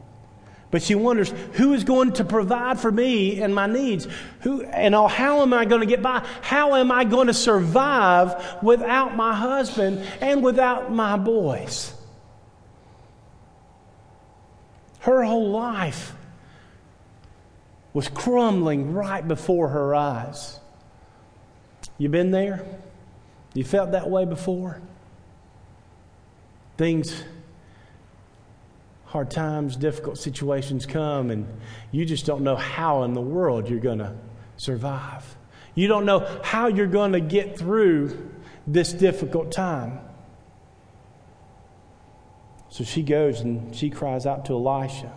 But 0.71 0.83
she 0.83 0.95
wonders 0.95 1.31
who 1.55 1.73
is 1.73 1.83
going 1.85 2.13
to 2.15 2.25
provide 2.25 2.79
for 2.79 2.93
me 2.93 3.41
and 3.41 3.55
my 3.55 3.67
needs? 3.67 4.07
Who 4.43 4.63
and 4.63 4.95
all, 4.95 5.09
how 5.09 5.43
am 5.43 5.53
I 5.53 5.65
going 5.65 5.81
to 5.81 5.87
get 5.87 6.03
by? 6.03 6.25
How 6.43 6.77
am 6.77 6.93
I 6.93 7.05
going 7.05 7.27
to 7.27 7.35
survive 7.35 8.63
without 8.63 9.17
my 9.17 9.35
husband 9.35 10.07
and 10.21 10.43
without 10.45 10.93
my 10.93 11.17
boys? 11.17 11.93
Her 15.01 15.25
whole 15.25 15.51
life 15.51 16.15
was 17.93 18.09
crumbling 18.09 18.93
right 18.93 19.27
before 19.27 19.69
her 19.69 19.95
eyes. 19.95 20.61
You 21.99 22.09
been 22.09 22.31
there? 22.31 22.65
You 23.55 23.65
felt 23.65 23.93
that 23.93 24.09
way 24.09 24.25
before? 24.25 24.81
Things 26.77 27.25
hard 29.07 29.31
times, 29.31 29.75
difficult 29.75 30.19
situations 30.19 30.87
come, 30.87 31.31
and 31.31 31.47
you 31.91 32.05
just 32.05 32.27
don't 32.27 32.43
know 32.43 32.55
how 32.55 33.03
in 33.03 33.13
the 33.13 33.21
world 33.21 33.69
you're 33.69 33.81
going 33.81 33.99
to 33.99 34.15
survive. 34.57 35.37
You 35.75 35.89
don't 35.89 36.05
know 36.05 36.21
how 36.45 36.69
you're 36.69 36.87
going 36.87 37.13
to 37.13 37.21
get 37.21 37.59
through 37.59 38.31
this 38.67 38.93
difficult 38.93 39.51
time. 39.51 39.99
So 42.71 42.85
she 42.85 43.03
goes 43.03 43.41
and 43.41 43.75
she 43.75 43.91
cries 43.91 44.27
out 44.27 44.45
to 44.47 44.55
Elisha. 44.55 45.13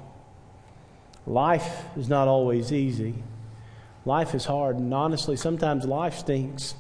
Life 1.26 1.86
is 1.96 2.10
not 2.10 2.28
always 2.28 2.74
easy. 2.74 3.16
Life 4.06 4.36
is 4.36 4.46
hard, 4.46 4.78
and 4.78 4.94
honestly, 4.94 5.38
sometimes 5.38 5.86
life 5.86 6.16
stinks. 6.16 6.76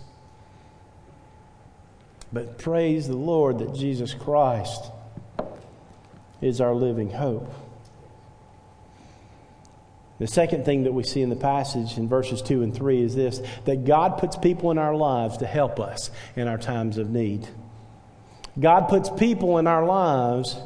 But 2.33 2.57
praise 2.57 3.07
the 3.07 3.15
Lord 3.15 3.59
that 3.59 3.73
Jesus 3.73 4.13
Christ 4.13 4.91
is 6.41 6.59
our 6.59 6.73
living 6.73 7.11
hope. 7.11 7.53
The 10.19 10.27
second 10.27 10.65
thing 10.65 10.83
that 10.83 10.93
we 10.93 11.03
see 11.03 11.21
in 11.21 11.29
the 11.29 11.35
passage 11.35 11.97
in 11.97 12.09
verses 12.09 12.41
2 12.41 12.61
and 12.63 12.75
3 12.75 13.01
is 13.01 13.15
this 13.15 13.41
that 13.65 13.85
God 13.85 14.17
puts 14.17 14.35
people 14.35 14.71
in 14.71 14.77
our 14.77 14.95
lives 14.95 15.37
to 15.37 15.45
help 15.45 15.79
us 15.79 16.11
in 16.35 16.47
our 16.47 16.57
times 16.57 16.97
of 16.97 17.09
need. 17.09 17.47
God 18.59 18.87
puts 18.87 19.09
people 19.09 19.57
in 19.57 19.67
our 19.67 19.85
lives 19.85 20.57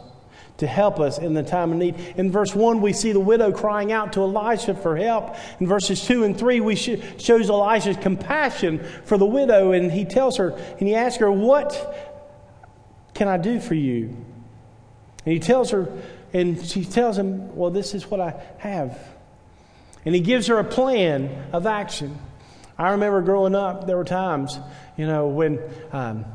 to 0.58 0.68
help 0.68 1.00
us 1.00 1.20
in 1.20 1.34
the 1.34 1.44
time 1.44 1.72
of 1.72 1.78
need. 1.78 1.96
In 2.18 2.32
verse 2.32 2.54
1, 2.56 2.82
we 2.82 2.92
see 2.92 3.12
the 3.12 3.20
widow 3.20 3.52
crying 3.52 3.92
out 3.92 4.14
to 4.14 4.22
Elisha 4.22 4.74
for 4.74 4.98
help. 4.98 5.36
In 5.60 5.68
verses 5.68 6.04
2 6.06 6.24
and 6.24 6.38
3, 6.38 6.62
we 6.62 6.76
sh- 6.76 6.98
shows 7.18 7.50
Elisha's 7.50 7.98
compassion 7.98 8.84
for 9.06 9.18
the 9.18 9.26
widow, 9.26 9.72
and 9.72 9.92
he 9.92 10.04
tells 10.04 10.38
her, 10.38 10.50
and 10.50 10.88
he 10.88 10.96
asks 10.96 11.20
her, 11.20 11.32
What 11.32 12.16
can 13.14 13.28
I 13.28 13.38
do 13.38 13.60
for 13.60 13.76
you? 13.76 14.08
And 15.26 15.34
he 15.34 15.40
tells 15.40 15.72
her, 15.72 15.92
and 16.34 16.64
she 16.66 16.84
tells 16.84 17.18
him, 17.18 17.56
Well, 17.56 17.70
this 17.70 17.94
is 17.94 18.10
what 18.10 18.20
I 18.20 18.42
have. 18.58 19.00
And 20.06 20.16
he 20.16 20.22
gives 20.22 20.48
her 20.48 20.58
a 20.58 20.64
plan 20.64 21.50
of 21.54 21.68
action. 21.68 22.18
I 22.78 22.92
remember 22.92 23.22
growing 23.22 23.56
up, 23.56 23.88
there 23.88 23.98
were 23.98 24.04
times, 24.04 24.58
you 24.98 25.06
know, 25.06 25.28
when 25.28 25.60
um, 25.92 26.26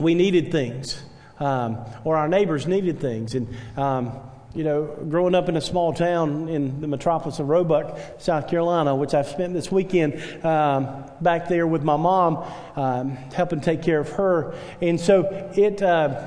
we 0.00 0.14
needed 0.14 0.50
things, 0.50 1.02
um, 1.38 1.78
or 2.04 2.16
our 2.16 2.28
neighbors 2.28 2.66
needed 2.66 3.00
things. 3.00 3.34
And, 3.34 3.48
um, 3.76 4.12
you 4.54 4.64
know, 4.64 4.84
growing 5.08 5.34
up 5.36 5.48
in 5.48 5.56
a 5.56 5.60
small 5.60 5.92
town 5.92 6.48
in 6.48 6.80
the 6.80 6.88
metropolis 6.88 7.38
of 7.38 7.48
Roebuck, 7.48 7.96
South 8.18 8.48
Carolina, 8.48 8.96
which 8.96 9.14
I've 9.14 9.28
spent 9.28 9.54
this 9.54 9.70
weekend 9.70 10.14
um, 10.44 11.04
back 11.20 11.48
there 11.48 11.66
with 11.66 11.84
my 11.84 11.96
mom, 11.96 12.44
um, 12.74 13.10
helping 13.32 13.60
take 13.60 13.82
care 13.82 14.00
of 14.00 14.08
her. 14.10 14.54
And 14.80 14.98
so 14.98 15.22
it, 15.56 15.80
uh, 15.80 16.20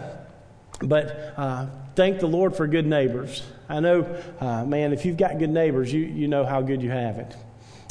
but 0.79 1.33
uh, 1.35 1.67
thank 1.95 2.19
the 2.19 2.27
Lord 2.27 2.55
for 2.55 2.65
good 2.65 2.85
neighbors. 2.85 3.43
I 3.67 3.81
know, 3.81 4.03
uh, 4.39 4.65
man, 4.65 4.93
if 4.93 5.03
you've 5.05 5.17
got 5.17 5.37
good 5.37 5.49
neighbors, 5.49 5.91
you, 5.91 6.01
you 6.01 6.27
know 6.27 6.45
how 6.45 6.61
good 6.61 6.81
you 6.81 6.91
have 6.91 7.17
it. 7.17 7.35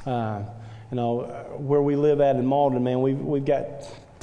Uh, 0.06 0.42
you 0.90 0.96
know, 0.96 1.20
where 1.58 1.82
we 1.82 1.96
live 1.96 2.20
at 2.20 2.36
in 2.36 2.44
Mauldin, 2.44 2.82
man, 2.82 3.00
we've, 3.00 3.18
we've 3.18 3.44
got 3.44 3.66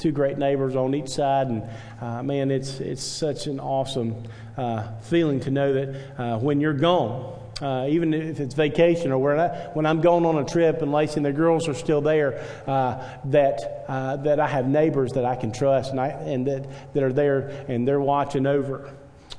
two 0.00 0.10
great 0.12 0.38
neighbors 0.38 0.74
on 0.74 0.94
each 0.94 1.10
side, 1.10 1.48
and 1.48 1.62
uh, 2.00 2.22
man, 2.22 2.50
it's, 2.50 2.80
it's 2.80 3.04
such 3.04 3.46
an 3.46 3.60
awesome 3.60 4.24
uh, 4.56 4.90
feeling 5.02 5.38
to 5.40 5.50
know 5.50 5.72
that 5.74 6.18
uh, 6.18 6.38
when 6.38 6.60
you're 6.60 6.72
gone, 6.72 7.36
uh, 7.60 7.86
even 7.88 8.14
if 8.14 8.40
it's 8.40 8.54
vacation 8.54 9.12
or 9.12 9.18
when, 9.18 9.38
I, 9.38 9.48
when 9.74 9.84
I'm 9.84 10.00
going 10.00 10.24
on 10.24 10.38
a 10.38 10.44
trip 10.44 10.80
and 10.80 10.90
Lacey 10.90 11.16
and 11.16 11.26
the 11.26 11.32
girls 11.32 11.68
are 11.68 11.74
still 11.74 12.00
there, 12.00 12.42
uh, 12.66 13.06
that, 13.26 13.84
uh, 13.86 14.16
that 14.16 14.40
I 14.40 14.46
have 14.46 14.66
neighbors 14.66 15.12
that 15.12 15.26
I 15.26 15.36
can 15.36 15.52
trust 15.52 15.90
and, 15.90 16.00
I, 16.00 16.08
and 16.08 16.46
that, 16.46 16.94
that 16.94 17.02
are 17.02 17.12
there 17.12 17.64
and 17.68 17.86
they're 17.86 18.00
watching 18.00 18.46
over 18.46 18.90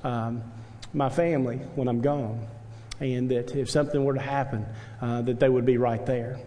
um, 0.03 0.43
my 0.93 1.09
family 1.09 1.57
when 1.73 1.87
I'm 1.87 2.01
gone. 2.01 2.47
And 2.99 3.31
that 3.31 3.55
if 3.55 3.71
something 3.71 4.03
were 4.03 4.13
to 4.13 4.21
happen, 4.21 4.63
that 5.01 5.39
they 5.39 5.49
would 5.49 5.65
be 5.65 5.77
right 5.77 6.05
there. 6.05 6.39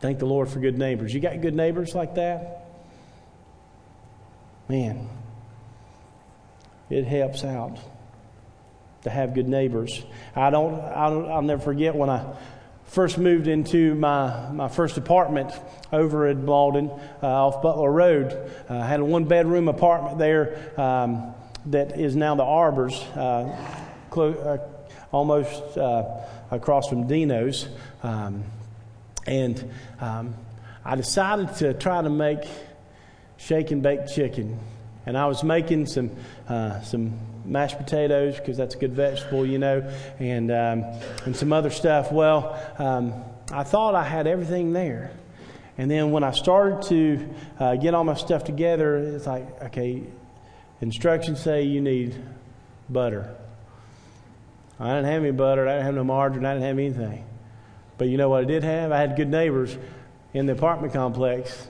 Thank 0.00 0.18
the 0.18 0.24
Lord 0.24 0.48
for 0.48 0.58
good 0.60 0.78
neighbors. 0.78 1.12
You 1.12 1.20
got 1.20 1.38
good 1.42 1.54
neighbors 1.54 1.94
like 1.94 2.14
that? 2.14 2.59
Man, 4.70 5.08
it 6.90 7.04
helps 7.04 7.42
out 7.42 7.76
to 9.02 9.10
have 9.10 9.34
good 9.34 9.48
neighbors. 9.48 10.00
I 10.36 10.50
don't, 10.50 10.80
I'll 10.80 11.42
never 11.42 11.60
forget 11.60 11.96
when 11.96 12.08
I 12.08 12.36
first 12.84 13.18
moved 13.18 13.48
into 13.48 13.96
my, 13.96 14.48
my 14.52 14.68
first 14.68 14.96
apartment 14.96 15.52
over 15.92 16.28
at 16.28 16.36
Mauldin 16.36 16.96
uh, 17.20 17.26
off 17.26 17.62
Butler 17.64 17.90
Road. 17.90 18.32
Uh, 18.70 18.74
I 18.76 18.86
had 18.86 19.00
a 19.00 19.04
one 19.04 19.24
bedroom 19.24 19.66
apartment 19.66 20.18
there. 20.18 20.72
Um, 20.76 21.34
that 21.66 21.98
is 21.98 22.14
now 22.14 22.36
the 22.36 22.44
Arbors, 22.44 22.94
uh, 23.16 23.52
clo- 24.08 24.34
uh, 24.34 24.58
almost 25.10 25.76
uh, 25.76 26.20
across 26.52 26.88
from 26.88 27.08
Dino's. 27.08 27.68
Um, 28.04 28.44
and 29.26 29.68
um, 29.98 30.36
I 30.84 30.94
decided 30.94 31.56
to 31.56 31.74
try 31.74 32.00
to 32.02 32.08
make 32.08 32.44
shake 33.40 33.70
and 33.70 33.82
bake 33.82 34.06
chicken. 34.06 34.58
And 35.06 35.18
I 35.18 35.26
was 35.26 35.42
making 35.42 35.86
some, 35.86 36.10
uh, 36.48 36.80
some 36.82 37.18
mashed 37.44 37.78
potatoes 37.78 38.36
because 38.36 38.56
that's 38.56 38.74
a 38.74 38.78
good 38.78 38.92
vegetable, 38.92 39.44
you 39.44 39.58
know, 39.58 39.90
and, 40.18 40.50
um, 40.50 40.84
and 41.24 41.34
some 41.34 41.52
other 41.52 41.70
stuff. 41.70 42.12
Well, 42.12 42.56
um, 42.78 43.12
I 43.52 43.64
thought 43.64 43.94
I 43.94 44.04
had 44.04 44.26
everything 44.26 44.72
there. 44.72 45.10
And 45.78 45.90
then 45.90 46.10
when 46.10 46.22
I 46.22 46.30
started 46.32 46.82
to 46.88 47.28
uh, 47.58 47.76
get 47.76 47.94
all 47.94 48.04
my 48.04 48.14
stuff 48.14 48.44
together, 48.44 48.98
it's 48.98 49.26
like, 49.26 49.62
okay, 49.64 50.04
Instructions 50.80 51.40
say 51.40 51.64
you 51.64 51.80
need 51.80 52.16
butter. 52.88 53.34
I 54.78 54.88
didn't 54.94 55.04
have 55.04 55.22
any 55.22 55.30
butter. 55.30 55.68
I 55.68 55.72
didn't 55.72 55.84
have 55.84 55.94
no 55.94 56.04
margarine. 56.04 56.46
I 56.46 56.54
didn't 56.54 56.66
have 56.66 56.78
anything. 56.78 57.24
But 57.98 58.08
you 58.08 58.16
know 58.16 58.30
what 58.30 58.42
I 58.42 58.44
did 58.46 58.64
have? 58.64 58.90
I 58.90 58.96
had 58.96 59.14
good 59.14 59.28
neighbors 59.28 59.76
in 60.32 60.46
the 60.46 60.52
apartment 60.52 60.94
complex. 60.94 61.68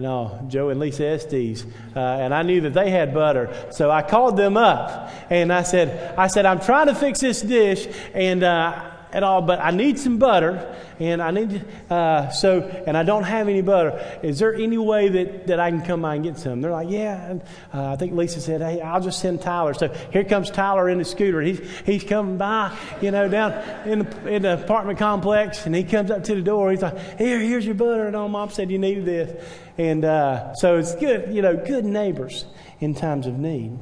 And 0.00 0.06
oh, 0.06 0.40
Joe 0.48 0.70
and 0.70 0.80
Lisa 0.80 1.04
Estes, 1.04 1.66
uh, 1.94 1.98
and 1.98 2.32
I 2.32 2.40
knew 2.40 2.62
that 2.62 2.72
they 2.72 2.88
had 2.88 3.12
butter, 3.12 3.54
so 3.70 3.90
I 3.90 4.00
called 4.00 4.34
them 4.34 4.56
up 4.56 5.12
and 5.28 5.52
I 5.52 5.62
said, 5.62 6.14
"I 6.16 6.26
said 6.26 6.46
I'm 6.46 6.58
trying 6.58 6.86
to 6.86 6.94
fix 6.94 7.20
this 7.20 7.42
dish, 7.42 7.86
and 8.14 8.42
uh, 8.42 8.89
at 9.12 9.22
all, 9.22 9.42
but 9.42 9.60
I 9.60 9.70
need 9.70 9.98
some 9.98 10.18
butter, 10.18 10.76
and 10.98 11.20
I 11.20 11.30
need 11.30 11.64
uh, 11.90 12.30
so, 12.30 12.62
and 12.86 12.96
I 12.96 13.02
don't 13.02 13.24
have 13.24 13.48
any 13.48 13.62
butter. 13.62 14.18
Is 14.22 14.38
there 14.38 14.54
any 14.54 14.78
way 14.78 15.08
that, 15.08 15.46
that 15.48 15.60
I 15.60 15.70
can 15.70 15.82
come 15.82 16.02
by 16.02 16.14
and 16.14 16.24
get 16.24 16.38
some? 16.38 16.60
They're 16.60 16.70
like, 16.70 16.90
yeah. 16.90 17.30
And, 17.30 17.42
uh, 17.74 17.92
I 17.92 17.96
think 17.96 18.12
Lisa 18.12 18.40
said, 18.40 18.60
hey, 18.60 18.80
I'll 18.80 19.00
just 19.00 19.20
send 19.20 19.42
Tyler. 19.42 19.74
So 19.74 19.88
here 20.12 20.24
comes 20.24 20.50
Tyler 20.50 20.88
in 20.88 20.98
the 20.98 21.04
scooter. 21.04 21.40
He's 21.40 21.60
he's 21.84 22.04
coming 22.04 22.38
by, 22.38 22.76
you 23.00 23.10
know, 23.10 23.28
down 23.28 23.52
in 23.88 24.00
the 24.00 24.28
in 24.28 24.42
the 24.42 24.54
apartment 24.62 24.98
complex, 24.98 25.66
and 25.66 25.74
he 25.74 25.84
comes 25.84 26.10
up 26.10 26.24
to 26.24 26.34
the 26.34 26.42
door. 26.42 26.70
He's 26.70 26.82
like, 26.82 27.18
here, 27.18 27.38
here's 27.38 27.66
your 27.66 27.74
butter. 27.74 28.06
And 28.06 28.14
all 28.14 28.28
mom 28.28 28.50
said 28.50 28.70
you 28.70 28.78
needed 28.78 29.04
this, 29.04 29.44
and 29.78 30.04
uh, 30.04 30.54
so 30.54 30.76
it's 30.76 30.94
good, 30.94 31.34
you 31.34 31.42
know, 31.42 31.56
good 31.56 31.84
neighbors 31.84 32.44
in 32.80 32.94
times 32.94 33.26
of 33.26 33.38
need. 33.38 33.78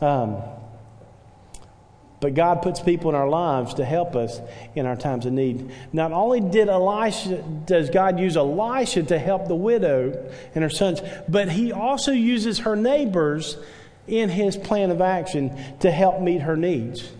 Um, 0.00 0.42
But 2.18 2.34
God 2.34 2.62
puts 2.62 2.80
people 2.80 3.10
in 3.10 3.14
our 3.14 3.28
lives 3.28 3.74
to 3.74 3.84
help 3.84 4.16
us 4.16 4.40
in 4.74 4.86
our 4.86 4.96
times 4.96 5.26
of 5.26 5.32
need. 5.32 5.70
Not 5.92 6.12
only 6.12 6.40
did 6.40 6.68
Elisha, 6.68 7.42
does 7.66 7.90
God 7.90 8.18
use 8.18 8.36
Elisha 8.36 9.02
to 9.04 9.18
help 9.18 9.48
the 9.48 9.54
widow 9.54 10.30
and 10.54 10.64
her 10.64 10.70
sons, 10.70 11.02
but 11.28 11.50
he 11.50 11.72
also 11.72 12.12
uses 12.12 12.60
her 12.60 12.74
neighbors 12.74 13.58
in 14.06 14.30
his 14.30 14.56
plan 14.56 14.90
of 14.90 15.00
action 15.00 15.56
to 15.80 15.90
help 15.90 16.20
meet 16.20 16.40
her 16.42 16.56
needs. 16.56 17.10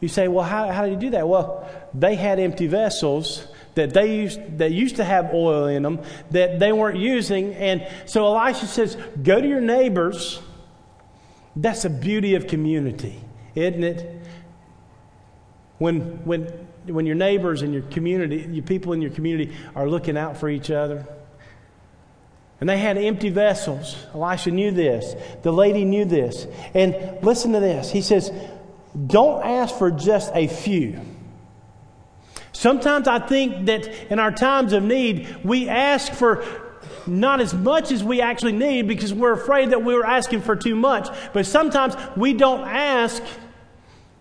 You 0.00 0.08
say, 0.08 0.28
well, 0.28 0.44
how, 0.44 0.70
how 0.70 0.82
did 0.84 0.94
he 0.94 0.96
do 0.98 1.10
that? 1.10 1.28
Well, 1.28 1.68
they 1.94 2.14
had 2.14 2.38
empty 2.38 2.66
vessels 2.66 3.46
that 3.74 3.94
they 3.94 4.16
used, 4.16 4.58
that 4.58 4.72
used 4.72 4.96
to 4.96 5.04
have 5.04 5.32
oil 5.32 5.66
in 5.66 5.82
them 5.84 6.00
that 6.32 6.58
they 6.58 6.72
weren't 6.72 6.98
using. 6.98 7.54
And 7.54 7.86
so 8.06 8.26
Elisha 8.26 8.66
says, 8.66 8.96
go 9.22 9.40
to 9.40 9.46
your 9.46 9.60
neighbors. 9.60 10.40
That's 11.54 11.82
the 11.82 11.90
beauty 11.90 12.34
of 12.34 12.46
community, 12.46 13.20
isn't 13.54 13.84
it? 13.84 14.22
When, 15.78 16.24
when, 16.24 16.42
when 16.86 17.06
your 17.06 17.14
neighbors 17.14 17.62
and 17.62 17.72
your 17.72 17.82
community, 17.82 18.48
your 18.50 18.64
people 18.64 18.92
in 18.92 19.00
your 19.00 19.12
community 19.12 19.54
are 19.74 19.88
looking 19.88 20.16
out 20.16 20.36
for 20.36 20.48
each 20.48 20.70
other. 20.70 21.06
And 22.60 22.68
they 22.68 22.78
had 22.78 22.98
empty 22.98 23.30
vessels. 23.30 23.96
Elisha 24.12 24.50
knew 24.50 24.72
this. 24.72 25.14
The 25.42 25.52
lady 25.52 25.84
knew 25.84 26.04
this. 26.04 26.46
And 26.74 27.22
listen 27.22 27.52
to 27.52 27.60
this. 27.60 27.90
He 27.90 28.02
says, 28.02 28.32
Don't 29.06 29.44
ask 29.44 29.76
for 29.76 29.92
just 29.92 30.32
a 30.34 30.48
few. 30.48 31.00
Sometimes 32.52 33.06
I 33.06 33.20
think 33.20 33.66
that 33.66 33.86
in 34.10 34.18
our 34.18 34.32
times 34.32 34.72
of 34.72 34.82
need, 34.82 35.44
we 35.44 35.68
ask 35.68 36.12
for 36.12 36.44
not 37.08 37.40
as 37.40 37.54
much 37.54 37.90
as 37.90 38.04
we 38.04 38.20
actually 38.20 38.52
need 38.52 38.86
because 38.86 39.12
we're 39.12 39.32
afraid 39.32 39.70
that 39.70 39.82
we're 39.82 40.04
asking 40.04 40.42
for 40.42 40.54
too 40.54 40.76
much. 40.76 41.08
But 41.32 41.46
sometimes 41.46 41.96
we 42.16 42.34
don't 42.34 42.66
ask 42.68 43.22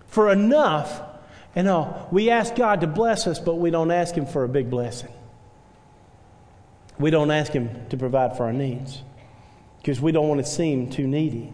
for 0.07 0.31
enough. 0.31 1.01
And 1.55 1.67
no, 1.67 2.07
we 2.11 2.29
ask 2.29 2.55
God 2.55 2.81
to 2.81 2.87
bless 2.87 3.27
us, 3.27 3.39
but 3.39 3.55
we 3.55 3.69
don't 3.69 3.91
ask 3.91 4.15
Him 4.15 4.25
for 4.25 4.43
a 4.43 4.49
big 4.49 4.69
blessing. 4.69 5.11
We 6.99 7.11
don't 7.11 7.31
ask 7.31 7.51
Him 7.51 7.87
to 7.89 7.97
provide 7.97 8.37
for 8.37 8.45
our 8.45 8.53
needs 8.53 9.01
because 9.77 10.01
we 10.01 10.11
don't 10.11 10.27
want 10.27 10.43
to 10.43 10.45
seem 10.45 10.89
too 10.89 11.07
needy. 11.07 11.53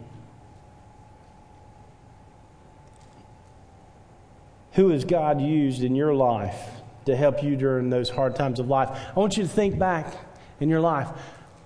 Who 4.73 4.89
has 4.89 5.05
God 5.05 5.39
used 5.39 5.83
in 5.83 5.95
your 5.95 6.15
life 6.15 6.59
to 7.05 7.15
help 7.15 7.43
you 7.43 7.55
during 7.55 7.89
those 7.89 8.09
hard 8.09 8.35
times 8.35 8.59
of 8.59 8.67
life? 8.67 8.89
I 9.15 9.19
want 9.19 9.37
you 9.37 9.43
to 9.43 9.49
think 9.49 9.77
back 9.77 10.15
in 10.59 10.69
your 10.69 10.81
life. 10.81 11.07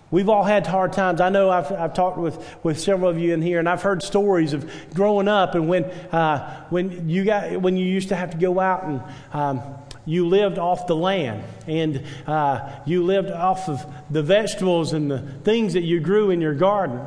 We've 0.10 0.30
all 0.30 0.44
had 0.44 0.66
hard 0.66 0.94
times. 0.94 1.20
I 1.20 1.30
know 1.30 1.50
I've, 1.50 1.70
I've 1.72 1.94
talked 1.94 2.18
with, 2.18 2.38
with 2.64 2.80
several 2.80 3.10
of 3.10 3.20
you 3.20 3.34
in 3.34 3.42
here, 3.42 3.60
and 3.60 3.68
I've 3.68 3.82
heard 3.82 4.02
stories 4.02 4.54
of 4.54 4.72
growing 4.94 5.28
up 5.28 5.54
and 5.54 5.68
when, 5.68 5.84
uh, 5.84 6.66
when, 6.70 7.10
you 7.10 7.26
got, 7.26 7.62
when 7.62 7.76
you 7.76 7.86
used 7.86 8.10
to 8.10 8.16
have 8.16 8.32
to 8.32 8.38
go 8.38 8.60
out 8.60 8.86
and 8.86 9.02
um, 9.34 9.62
you 10.06 10.26
lived 10.26 10.58
off 10.58 10.88
the 10.88 10.96
land 10.96 11.44
and 11.68 12.04
uh, 12.26 12.70
you 12.86 13.04
lived 13.04 13.30
off 13.30 13.68
of 13.68 13.86
the 14.10 14.24
vegetables 14.24 14.94
and 14.94 15.12
the 15.12 15.20
things 15.44 15.74
that 15.74 15.84
you 15.84 16.00
grew 16.00 16.30
in 16.30 16.40
your 16.40 16.54
garden. 16.54 17.02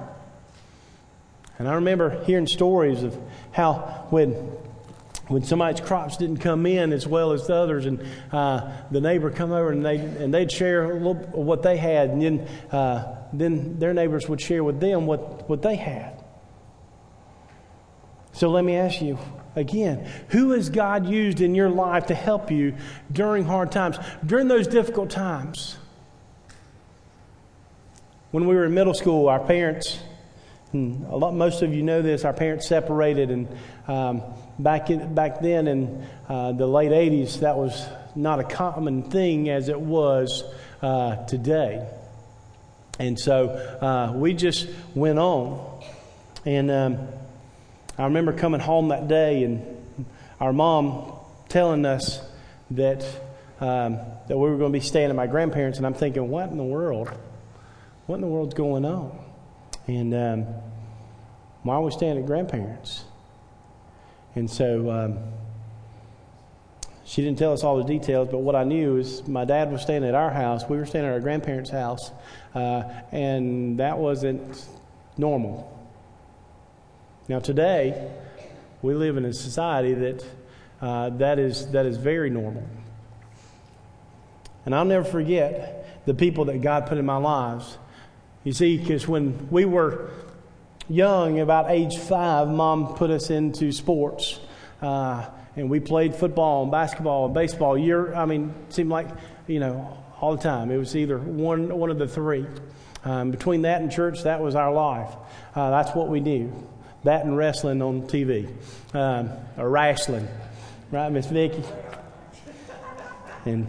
And 1.58 1.66
I 1.66 1.74
remember 1.74 2.22
hearing 2.24 2.46
stories 2.46 3.02
of 3.02 3.18
how 3.52 4.06
when 4.10 4.34
when 5.30 5.44
somebody's 5.44 5.80
crops 5.80 6.16
didn't 6.16 6.38
come 6.38 6.66
in 6.66 6.92
as 6.92 7.06
well 7.06 7.30
as 7.30 7.46
the 7.46 7.54
others, 7.54 7.86
and 7.86 8.04
uh, 8.32 8.68
the 8.90 9.00
neighbor 9.00 9.30
come 9.30 9.52
over 9.52 9.70
and 9.70 9.86
they 9.86 9.96
and 9.96 10.34
they'd 10.34 10.50
share 10.50 10.90
a 10.90 10.94
little 10.94 11.14
what 11.14 11.62
they 11.62 11.76
had, 11.76 12.10
and 12.10 12.20
then 12.20 12.48
uh, 12.72 13.16
then 13.32 13.78
their 13.78 13.94
neighbors 13.94 14.28
would 14.28 14.40
share 14.40 14.64
with 14.64 14.80
them 14.80 15.06
what 15.06 15.48
what 15.48 15.62
they 15.62 15.76
had. 15.76 16.24
So 18.32 18.50
let 18.50 18.64
me 18.64 18.74
ask 18.74 19.00
you 19.00 19.18
again: 19.54 20.04
Who 20.30 20.50
has 20.50 20.68
God 20.68 21.06
used 21.06 21.40
in 21.40 21.54
your 21.54 21.70
life 21.70 22.06
to 22.06 22.14
help 22.14 22.50
you 22.50 22.74
during 23.12 23.44
hard 23.44 23.70
times, 23.70 23.98
during 24.26 24.48
those 24.48 24.66
difficult 24.66 25.10
times? 25.10 25.76
When 28.32 28.46
we 28.46 28.56
were 28.56 28.64
in 28.64 28.74
middle 28.74 28.94
school, 28.94 29.28
our 29.28 29.40
parents, 29.40 30.00
a 30.74 30.76
lot, 30.76 31.34
most 31.34 31.62
of 31.62 31.72
you 31.72 31.84
know 31.84 32.02
this, 32.02 32.24
our 32.24 32.32
parents 32.32 32.66
separated, 32.66 33.30
and 33.30 33.48
um, 33.86 34.22
back 34.58 34.90
in, 34.90 35.14
back 35.14 35.40
then 35.40 35.68
in 35.68 36.06
uh, 36.28 36.52
the 36.52 36.66
late 36.66 36.90
80s, 36.90 37.40
that 37.40 37.56
was 37.56 37.86
not 38.14 38.40
a 38.40 38.44
common 38.44 39.02
thing 39.04 39.48
as 39.48 39.68
it 39.68 39.80
was 39.80 40.44
uh, 40.82 41.16
today. 41.26 41.86
And 42.98 43.18
so 43.18 43.48
uh, 43.48 44.12
we 44.14 44.34
just 44.34 44.68
went 44.94 45.18
on. 45.18 45.82
And 46.44 46.70
um, 46.70 47.08
I 47.96 48.04
remember 48.04 48.32
coming 48.32 48.60
home 48.60 48.88
that 48.88 49.08
day 49.08 49.44
and 49.44 50.06
our 50.38 50.52
mom 50.52 51.12
telling 51.48 51.84
us 51.86 52.20
that, 52.72 53.04
um, 53.60 53.98
that 54.28 54.36
we 54.36 54.48
were 54.48 54.56
going 54.56 54.72
to 54.72 54.78
be 54.78 54.84
staying 54.84 55.10
at 55.10 55.16
my 55.16 55.26
grandparents. 55.26 55.78
And 55.78 55.86
I'm 55.86 55.94
thinking, 55.94 56.28
what 56.28 56.50
in 56.50 56.56
the 56.56 56.64
world? 56.64 57.10
What 58.06 58.16
in 58.16 58.20
the 58.22 58.26
world's 58.26 58.54
going 58.54 58.84
on? 58.84 59.18
And 59.86 60.14
um, 60.14 60.46
why 61.62 61.74
are 61.76 61.82
we 61.82 61.90
staying 61.90 62.18
at 62.18 62.26
grandparents? 62.26 63.04
And 64.34 64.50
so 64.50 64.90
um, 64.90 65.18
she 67.04 67.22
didn't 67.22 67.38
tell 67.38 67.52
us 67.52 67.64
all 67.64 67.76
the 67.76 67.84
details, 67.84 68.28
but 68.30 68.38
what 68.38 68.54
I 68.54 68.64
knew 68.64 68.96
is 68.96 69.26
my 69.26 69.44
dad 69.44 69.72
was 69.72 69.82
staying 69.82 70.04
at 70.04 70.14
our 70.14 70.30
house. 70.30 70.68
We 70.68 70.76
were 70.76 70.86
staying 70.86 71.04
at 71.04 71.12
our 71.12 71.20
grandparents' 71.20 71.70
house, 71.70 72.10
uh, 72.54 72.84
and 73.12 73.78
that 73.80 73.98
wasn't 73.98 74.64
normal. 75.16 75.76
Now, 77.28 77.40
today, 77.40 78.10
we 78.82 78.94
live 78.94 79.16
in 79.16 79.24
a 79.24 79.32
society 79.32 79.94
that 79.94 80.24
uh, 80.80 81.10
that, 81.10 81.38
is, 81.38 81.70
that 81.72 81.86
is 81.86 81.96
very 81.96 82.30
normal. 82.30 82.66
And 84.64 84.74
I'll 84.74 84.84
never 84.84 85.04
forget 85.04 86.06
the 86.06 86.14
people 86.14 86.46
that 86.46 86.60
God 86.62 86.86
put 86.86 86.98
in 86.98 87.04
my 87.04 87.16
lives. 87.16 87.76
You 88.44 88.52
see, 88.52 88.78
because 88.78 89.06
when 89.06 89.48
we 89.50 89.64
were 89.66 90.10
young, 90.90 91.40
about 91.40 91.70
age 91.70 91.96
five, 91.96 92.48
mom 92.48 92.94
put 92.94 93.10
us 93.10 93.30
into 93.30 93.72
sports. 93.72 94.40
Uh, 94.82 95.26
and 95.56 95.70
we 95.70 95.80
played 95.80 96.14
football 96.14 96.62
and 96.62 96.72
basketball 96.72 97.26
and 97.26 97.34
baseball. 97.34 97.78
Year, 97.78 98.14
I 98.14 98.26
mean, 98.26 98.54
seemed 98.70 98.90
like, 98.90 99.08
you 99.46 99.60
know, 99.60 99.96
all 100.20 100.36
the 100.36 100.42
time. 100.42 100.70
It 100.70 100.76
was 100.76 100.94
either 100.96 101.18
one, 101.18 101.76
one 101.76 101.90
of 101.90 101.98
the 101.98 102.08
three. 102.08 102.46
Um, 103.04 103.30
between 103.30 103.62
that 103.62 103.80
and 103.80 103.90
church, 103.90 104.24
that 104.24 104.40
was 104.40 104.54
our 104.54 104.72
life. 104.72 105.10
Uh, 105.54 105.70
that's 105.70 105.94
what 105.94 106.08
we 106.08 106.20
knew. 106.20 106.52
That 107.04 107.24
and 107.24 107.36
wrestling 107.36 107.80
on 107.80 108.02
TV, 108.02 108.52
um, 108.92 109.30
or 109.56 109.70
wrestling, 109.70 110.28
right, 110.90 111.10
Miss 111.10 111.26
Vicki? 111.26 111.64
And 113.46 113.66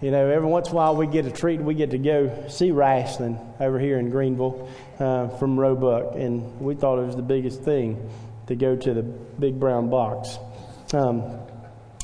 you 0.00 0.12
know, 0.12 0.28
every 0.28 0.48
once 0.48 0.68
in 0.68 0.74
a 0.74 0.76
while 0.76 0.94
we 0.94 1.06
get 1.06 1.26
a 1.26 1.30
treat. 1.30 1.60
We 1.60 1.74
get 1.74 1.90
to 1.90 1.98
go 1.98 2.46
see 2.48 2.70
wrestling 2.70 3.38
over 3.58 3.80
here 3.80 3.98
in 3.98 4.10
Greenville 4.10 4.70
uh, 5.00 5.28
from 5.28 5.58
Roebuck, 5.58 6.14
and 6.14 6.60
we 6.60 6.74
thought 6.74 6.98
it 7.00 7.06
was 7.06 7.16
the 7.16 7.22
biggest 7.22 7.62
thing 7.62 8.08
to 8.46 8.54
go 8.54 8.76
to 8.76 8.94
the 8.94 9.02
big 9.02 9.58
brown 9.58 9.90
box. 9.90 10.38
Um, 10.92 11.38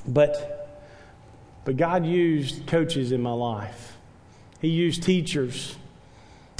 but, 0.07 0.83
but 1.65 1.77
God 1.77 2.05
used 2.05 2.67
coaches 2.67 3.13
in 3.13 3.23
my 3.23 3.33
life. 3.33 3.97
He 4.61 4.69
used 4.69 5.03
teachers 5.05 5.77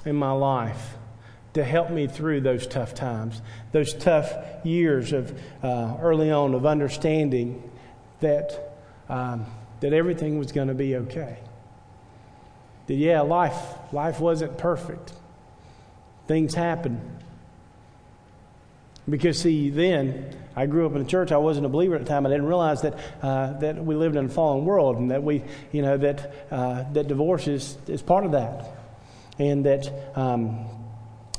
in 0.05 0.17
my 0.17 0.33
life 0.33 0.95
to 1.55 1.65
help 1.65 1.91
me 1.91 2.07
through 2.07 2.43
those 2.43 2.67
tough 2.67 2.95
times, 2.95 3.41
those 3.73 3.93
tough 3.95 4.33
years 4.65 5.13
of 5.13 5.37
uh, 5.63 5.97
early 6.01 6.31
on 6.31 6.55
of 6.55 6.67
understanding 6.67 7.71
that 8.21 8.77
um, 9.09 9.47
that 9.85 9.93
everything 9.93 10.39
was 10.39 10.51
going 10.51 10.69
to 10.69 10.75
be 10.75 10.97
okay. 10.97 11.37
That 12.87 12.95
yeah, 12.95 13.21
life 13.21 13.55
life 13.93 14.19
wasn't 14.19 14.57
perfect. 14.57 15.13
Things 16.27 16.55
happen. 16.55 17.03
Because, 19.07 19.39
see, 19.39 19.69
then 19.69 20.35
I 20.57 20.65
grew 20.65 20.87
up 20.87 20.95
in 20.95 21.03
a 21.03 21.05
church. 21.05 21.33
I 21.33 21.37
wasn't 21.37 21.67
a 21.67 21.69
believer 21.69 21.97
at 21.97 22.01
the 22.01 22.09
time. 22.09 22.25
I 22.25 22.31
didn't 22.31 22.47
realize 22.47 22.81
that, 22.81 22.99
uh, 23.21 23.53
that 23.59 23.85
we 23.85 23.95
lived 23.95 24.17
in 24.17 24.25
a 24.25 24.29
fallen 24.31 24.65
world 24.65 24.97
and 24.97 25.11
that, 25.11 25.23
we, 25.23 25.43
you 25.71 25.83
know, 25.83 25.99
that, 25.99 26.33
uh, 26.51 26.91
that 26.95 27.07
divorce 27.07 27.47
is, 27.47 27.77
is 27.87 28.01
part 28.01 28.25
of 28.25 28.33
that. 28.33 28.67
And 29.39 29.67
that, 29.67 29.93
um, 30.17 30.65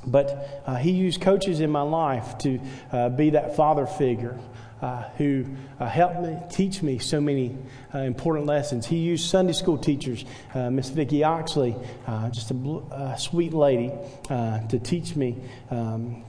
but 0.06 0.62
uh, 0.68 0.76
he 0.76 0.92
used 0.92 1.20
coaches 1.20 1.62
in 1.62 1.72
my 1.72 1.82
life 1.82 2.38
to 2.40 2.60
uh, 2.92 3.10
be 3.10 3.32
that 3.32 3.56
father 3.56 3.88
figure. 3.88 4.38
Uh, 4.82 5.04
who 5.18 5.46
uh, 5.80 5.88
helped 5.88 6.20
me 6.20 6.38
teach 6.52 6.84
me 6.84 7.00
so 7.00 7.22
many 7.22 7.58
uh, 7.94 8.00
important 8.00 8.46
lessons. 8.46 8.86
He 8.86 8.98
used 8.98 9.30
Sunday 9.30 9.54
school 9.54 9.78
teachers, 9.78 10.26
uh, 10.54 10.70
Miss 10.70 10.90
Vicki 10.90 11.24
Oxley, 11.24 11.76
uh, 12.06 12.30
just 12.30 12.52
a 12.52 12.54
bl- 12.54 12.82
sweet 13.18 13.54
lady, 13.54 13.94
to 14.28 14.80
teach 14.84 15.16
me. 15.16 15.38
Um, 15.72 16.26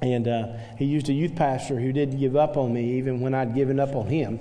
and 0.00 0.56
he 0.78 0.84
used 0.84 1.08
a 1.08 1.12
youth 1.12 1.34
pastor 1.34 1.80
who 1.80 1.92
didn't 1.92 2.20
give 2.20 2.36
up 2.36 2.56
on 2.56 2.72
me 2.72 2.92
even 2.98 3.20
when 3.20 3.34
I'd 3.34 3.56
given 3.56 3.80
up 3.80 3.96
on 3.96 4.06
him 4.06 4.38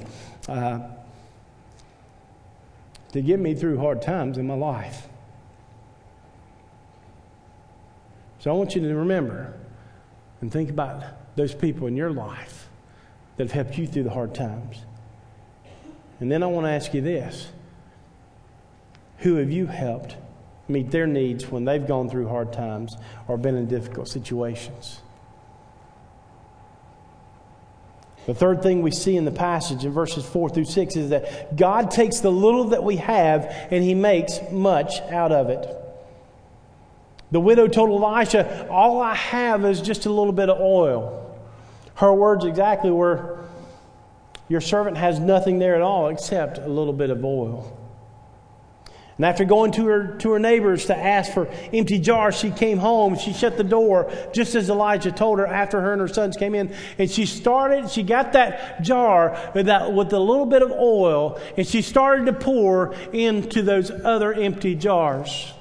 to 3.14 3.22
get 3.22 3.40
me 3.40 3.56
through 3.56 3.80
hard 3.80 4.02
times 4.02 4.38
in 4.38 4.46
my 4.46 4.56
life. 4.56 5.08
So 8.40 8.52
I 8.52 8.54
want 8.54 8.76
you 8.76 8.82
to 8.82 8.94
remember 8.94 9.54
and 10.42 10.52
think 10.52 10.70
about 10.70 11.04
those 11.36 11.56
people 11.56 11.88
in 11.88 11.96
your 11.96 12.12
life 12.12 12.68
that 13.38 13.44
have 13.44 13.52
helped 13.52 13.78
you 13.78 13.88
through 13.88 14.04
the 14.04 14.10
hard 14.10 14.36
times? 14.36 14.84
And 16.20 16.32
then 16.32 16.44
I 16.44 16.48
want 16.48 16.66
to 16.66 16.72
ask 16.72 16.94
you 16.94 17.02
this 17.02 17.50
Who 19.20 19.36
have 19.36 19.52
you 19.52 19.68
helped 19.68 20.16
meet 20.68 20.92
their 20.92 21.08
needs 21.08 21.50
when 21.50 21.66
they've 21.66 21.86
gone 21.86 22.10
through 22.10 22.28
hard 22.28 22.54
times 22.54 22.96
or 23.28 23.38
been 23.38 23.56
in 23.56 23.68
difficult 23.68 24.08
situations? 24.08 25.02
The 28.26 28.34
third 28.34 28.64
thing 28.64 28.82
we 28.82 28.92
see 28.92 29.18
in 29.18 29.26
the 29.26 29.32
passage 29.32 29.84
in 29.84 29.92
verses 29.92 30.26
4 30.26 30.50
through 30.50 30.66
6 30.66 30.96
is 30.96 31.10
that 31.10 31.58
God 31.58 31.92
takes 31.92 32.22
the 32.22 32.32
little 32.32 32.70
that 32.70 32.84
we 32.84 32.96
have 32.98 33.46
and 33.70 33.84
he 33.84 33.94
makes 33.94 34.40
much 34.50 35.02
out 35.12 35.34
of 35.34 35.50
it. 35.50 35.68
The 37.32 37.42
widow 37.42 37.68
told 37.68 37.90
Elisha, 37.90 38.70
All 38.70 39.02
I 39.02 39.16
have 39.16 39.66
is 39.66 39.82
just 39.82 40.06
a 40.06 40.10
little 40.10 40.32
bit 40.32 40.50
of 40.50 40.62
oil. 40.62 41.23
Her 41.96 42.14
words 42.14 42.46
exactly 42.46 42.92
were, 42.92 43.46
Your 44.50 44.62
servant 44.62 44.98
has 44.98 45.20
nothing 45.20 45.60
there 45.60 45.76
at 45.76 45.82
all 45.82 46.10
except 46.10 46.58
a 46.58 46.68
little 46.68 46.94
bit 46.94 47.10
of 47.10 47.24
oil. 47.24 47.80
And 49.18 49.26
after 49.28 49.46
going 49.46 49.72
to 49.74 49.86
her, 49.88 50.16
to 50.18 50.32
her 50.32 50.40
neighbors 50.40 50.88
to 50.88 50.98
ask 50.98 51.32
for 51.32 51.48
empty 51.72 52.00
jars, 52.00 52.36
she 52.36 52.50
came 52.50 52.80
home. 52.80 53.16
She 53.16 53.32
shut 53.32 53.58
the 53.58 53.64
door 53.64 54.12
just 54.34 54.56
as 54.56 54.72
Elijah 54.72 55.12
told 55.12 55.38
her 55.38 55.46
after 55.46 55.80
her 55.82 55.94
and 55.94 56.02
her 56.02 56.08
sons 56.08 56.36
came 56.36 56.56
in. 56.56 56.74
And 56.98 57.10
she 57.10 57.28
started, 57.28 57.92
she 57.92 58.02
got 58.02 58.34
that 58.34 58.82
jar 58.82 59.52
with, 59.54 59.68
that, 59.68 59.94
with 59.94 60.12
a 60.14 60.20
little 60.20 60.48
bit 60.48 60.64
of 60.64 60.72
oil 60.72 61.40
and 61.56 61.68
she 61.68 61.84
started 61.84 62.26
to 62.26 62.34
pour 62.34 62.96
into 63.14 63.62
those 63.62 63.92
other 63.92 64.34
empty 64.34 64.74
jars. 64.74 65.54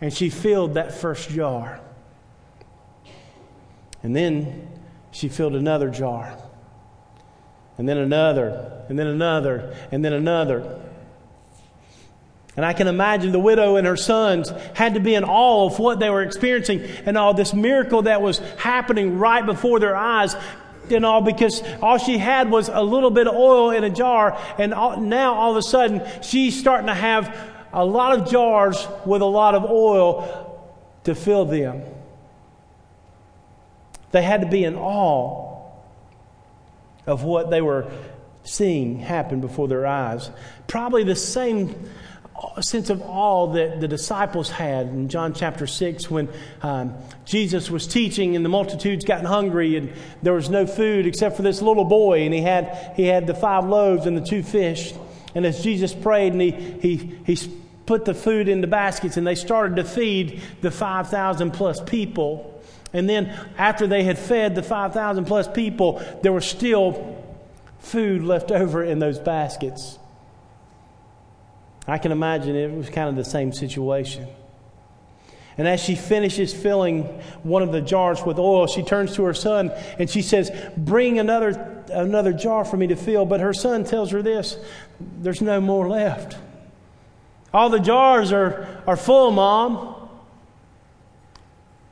And 0.00 0.12
she 0.12 0.30
filled 0.30 0.74
that 0.74 0.94
first 0.94 1.28
jar. 1.30 1.80
And 4.02 4.14
then 4.14 4.68
she 5.10 5.28
filled 5.28 5.54
another 5.54 5.90
jar. 5.90 6.36
And 7.78 7.88
then 7.88 7.98
another, 7.98 8.84
and 8.88 8.98
then 8.98 9.06
another, 9.06 9.74
and 9.90 10.04
then 10.04 10.12
another. 10.12 10.80
And 12.56 12.66
I 12.66 12.72
can 12.72 12.88
imagine 12.88 13.32
the 13.32 13.38
widow 13.38 13.76
and 13.76 13.86
her 13.86 13.96
sons 13.96 14.52
had 14.74 14.94
to 14.94 15.00
be 15.00 15.14
in 15.14 15.24
awe 15.24 15.66
of 15.66 15.78
what 15.78 15.98
they 15.98 16.10
were 16.10 16.22
experiencing 16.22 16.82
and 17.06 17.16
all 17.16 17.32
this 17.32 17.54
miracle 17.54 18.02
that 18.02 18.20
was 18.20 18.38
happening 18.58 19.18
right 19.18 19.46
before 19.46 19.80
their 19.80 19.96
eyes. 19.96 20.36
And 20.90 21.06
all 21.06 21.22
because 21.22 21.62
all 21.80 21.98
she 21.98 22.18
had 22.18 22.50
was 22.50 22.68
a 22.68 22.82
little 22.82 23.10
bit 23.10 23.28
of 23.28 23.34
oil 23.34 23.70
in 23.70 23.84
a 23.84 23.90
jar, 23.90 24.36
and 24.58 24.74
all, 24.74 25.00
now 25.00 25.34
all 25.34 25.52
of 25.52 25.56
a 25.56 25.62
sudden 25.62 26.02
she's 26.20 26.58
starting 26.58 26.88
to 26.88 26.94
have 26.94 27.34
a 27.72 27.84
lot 27.84 28.18
of 28.18 28.28
jars 28.28 28.86
with 29.06 29.22
a 29.22 29.26
lot 29.26 29.54
of 29.54 29.64
oil 29.64 30.68
to 31.04 31.14
fill 31.14 31.44
them. 31.44 31.82
They 34.12 34.22
had 34.22 34.40
to 34.40 34.46
be 34.46 34.64
in 34.64 34.76
awe 34.76 35.58
of 37.06 37.24
what 37.24 37.50
they 37.50 37.60
were 37.60 37.90
seeing 38.44 38.98
happen 38.98 39.40
before 39.40 39.68
their 39.68 39.86
eyes. 39.86 40.30
Probably 40.66 41.04
the 41.04 41.16
same 41.16 41.74
sense 42.60 42.90
of 42.90 43.02
awe 43.02 43.52
that 43.52 43.80
the 43.80 43.88
disciples 43.88 44.50
had 44.50 44.86
in 44.86 45.08
John 45.08 45.34
chapter 45.34 45.66
6 45.66 46.10
when 46.10 46.28
um, 46.62 46.94
Jesus 47.24 47.70
was 47.70 47.86
teaching 47.86 48.34
and 48.34 48.44
the 48.44 48.48
multitudes 48.48 49.04
got 49.04 49.24
hungry 49.24 49.76
and 49.76 49.92
there 50.22 50.32
was 50.32 50.48
no 50.48 50.66
food 50.66 51.06
except 51.06 51.36
for 51.36 51.42
this 51.42 51.60
little 51.60 51.84
boy 51.84 52.22
and 52.22 52.32
he 52.32 52.40
had, 52.40 52.92
he 52.96 53.04
had 53.04 53.26
the 53.26 53.34
five 53.34 53.66
loaves 53.66 54.06
and 54.06 54.16
the 54.16 54.24
two 54.24 54.42
fish. 54.42 54.94
And 55.34 55.44
as 55.44 55.62
Jesus 55.62 55.94
prayed 55.94 56.32
and 56.32 56.40
he, 56.40 56.50
he, 56.50 56.96
he 57.26 57.36
put 57.86 58.04
the 58.04 58.14
food 58.14 58.48
into 58.48 58.66
baskets 58.66 59.16
and 59.16 59.26
they 59.26 59.34
started 59.34 59.76
to 59.76 59.84
feed 59.84 60.40
the 60.60 60.70
5,000 60.70 61.50
plus 61.50 61.80
people. 61.80 62.59
And 62.92 63.08
then 63.08 63.26
after 63.56 63.86
they 63.86 64.02
had 64.02 64.18
fed 64.18 64.54
the 64.54 64.62
5,000 64.62 65.24
plus 65.24 65.48
people, 65.48 66.02
there 66.22 66.32
was 66.32 66.44
still 66.44 67.24
food 67.78 68.22
left 68.22 68.50
over 68.50 68.82
in 68.84 68.98
those 68.98 69.18
baskets. 69.18 69.98
I 71.86 71.98
can 71.98 72.12
imagine 72.12 72.54
it 72.54 72.70
was 72.72 72.88
kind 72.88 73.08
of 73.08 73.16
the 73.16 73.24
same 73.24 73.52
situation. 73.52 74.28
And 75.58 75.68
as 75.68 75.82
she 75.82 75.94
finishes 75.94 76.54
filling 76.54 77.02
one 77.42 77.62
of 77.62 77.72
the 77.72 77.80
jars 77.80 78.24
with 78.24 78.38
oil, 78.38 78.66
she 78.66 78.82
turns 78.82 79.14
to 79.16 79.24
her 79.24 79.34
son 79.34 79.70
and 79.98 80.08
she 80.08 80.22
says, 80.22 80.50
Bring 80.76 81.18
another, 81.18 81.84
another 81.92 82.32
jar 82.32 82.64
for 82.64 82.76
me 82.76 82.86
to 82.86 82.96
fill. 82.96 83.26
But 83.26 83.40
her 83.40 83.52
son 83.52 83.84
tells 83.84 84.10
her 84.12 84.22
this 84.22 84.56
there's 85.18 85.42
no 85.42 85.60
more 85.60 85.88
left. 85.88 86.38
All 87.52 87.68
the 87.68 87.80
jars 87.80 88.32
are, 88.32 88.82
are 88.86 88.96
full, 88.96 89.32
Mom. 89.32 89.99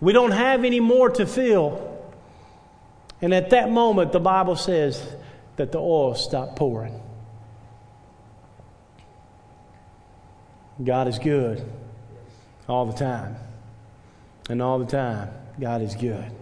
We 0.00 0.12
don't 0.12 0.30
have 0.30 0.64
any 0.64 0.80
more 0.80 1.10
to 1.10 1.26
fill. 1.26 1.84
And 3.20 3.34
at 3.34 3.50
that 3.50 3.70
moment, 3.70 4.12
the 4.12 4.20
Bible 4.20 4.56
says 4.56 5.04
that 5.56 5.72
the 5.72 5.78
oil 5.78 6.14
stopped 6.14 6.56
pouring. 6.56 7.00
God 10.82 11.08
is 11.08 11.18
good 11.18 11.64
all 12.68 12.86
the 12.86 12.92
time. 12.92 13.36
And 14.48 14.62
all 14.62 14.78
the 14.78 14.86
time, 14.86 15.30
God 15.60 15.82
is 15.82 15.94
good. 15.94 16.32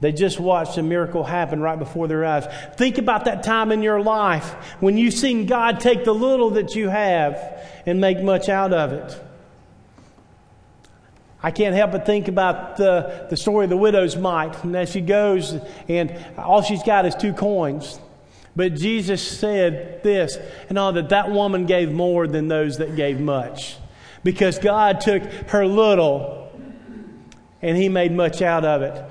They 0.00 0.10
just 0.10 0.40
watched 0.40 0.78
a 0.78 0.82
miracle 0.82 1.22
happen 1.22 1.60
right 1.60 1.78
before 1.78 2.08
their 2.08 2.24
eyes. 2.24 2.46
Think 2.76 2.98
about 2.98 3.26
that 3.26 3.44
time 3.44 3.70
in 3.70 3.82
your 3.82 4.00
life 4.00 4.50
when 4.80 4.98
you've 4.98 5.14
seen 5.14 5.46
God 5.46 5.78
take 5.78 6.04
the 6.04 6.14
little 6.14 6.50
that 6.50 6.74
you 6.74 6.88
have 6.88 7.36
and 7.86 8.00
make 8.00 8.20
much 8.20 8.48
out 8.48 8.72
of 8.72 8.92
it. 8.92 9.20
I 11.42 11.50
can't 11.50 11.74
help 11.74 11.92
but 11.92 12.06
think 12.06 12.28
about 12.28 12.76
the, 12.76 13.26
the 13.28 13.36
story 13.36 13.64
of 13.64 13.70
the 13.70 13.76
widow's 13.76 14.16
mite. 14.16 14.62
And 14.62 14.76
as 14.76 14.90
she 14.90 15.00
goes, 15.00 15.56
and 15.88 16.16
all 16.38 16.62
she's 16.62 16.82
got 16.82 17.04
is 17.04 17.14
two 17.14 17.32
coins. 17.32 17.98
But 18.54 18.74
Jesus 18.74 19.26
said 19.26 20.02
this, 20.02 20.38
and 20.68 20.78
all 20.78 20.92
that 20.92 21.08
that 21.08 21.30
woman 21.30 21.66
gave 21.66 21.90
more 21.90 22.28
than 22.28 22.48
those 22.48 22.78
that 22.78 22.94
gave 22.94 23.18
much. 23.18 23.76
Because 24.22 24.58
God 24.58 25.00
took 25.00 25.22
her 25.48 25.66
little 25.66 26.52
and 27.60 27.76
he 27.76 27.88
made 27.88 28.12
much 28.12 28.42
out 28.42 28.64
of 28.64 28.82
it. 28.82 29.04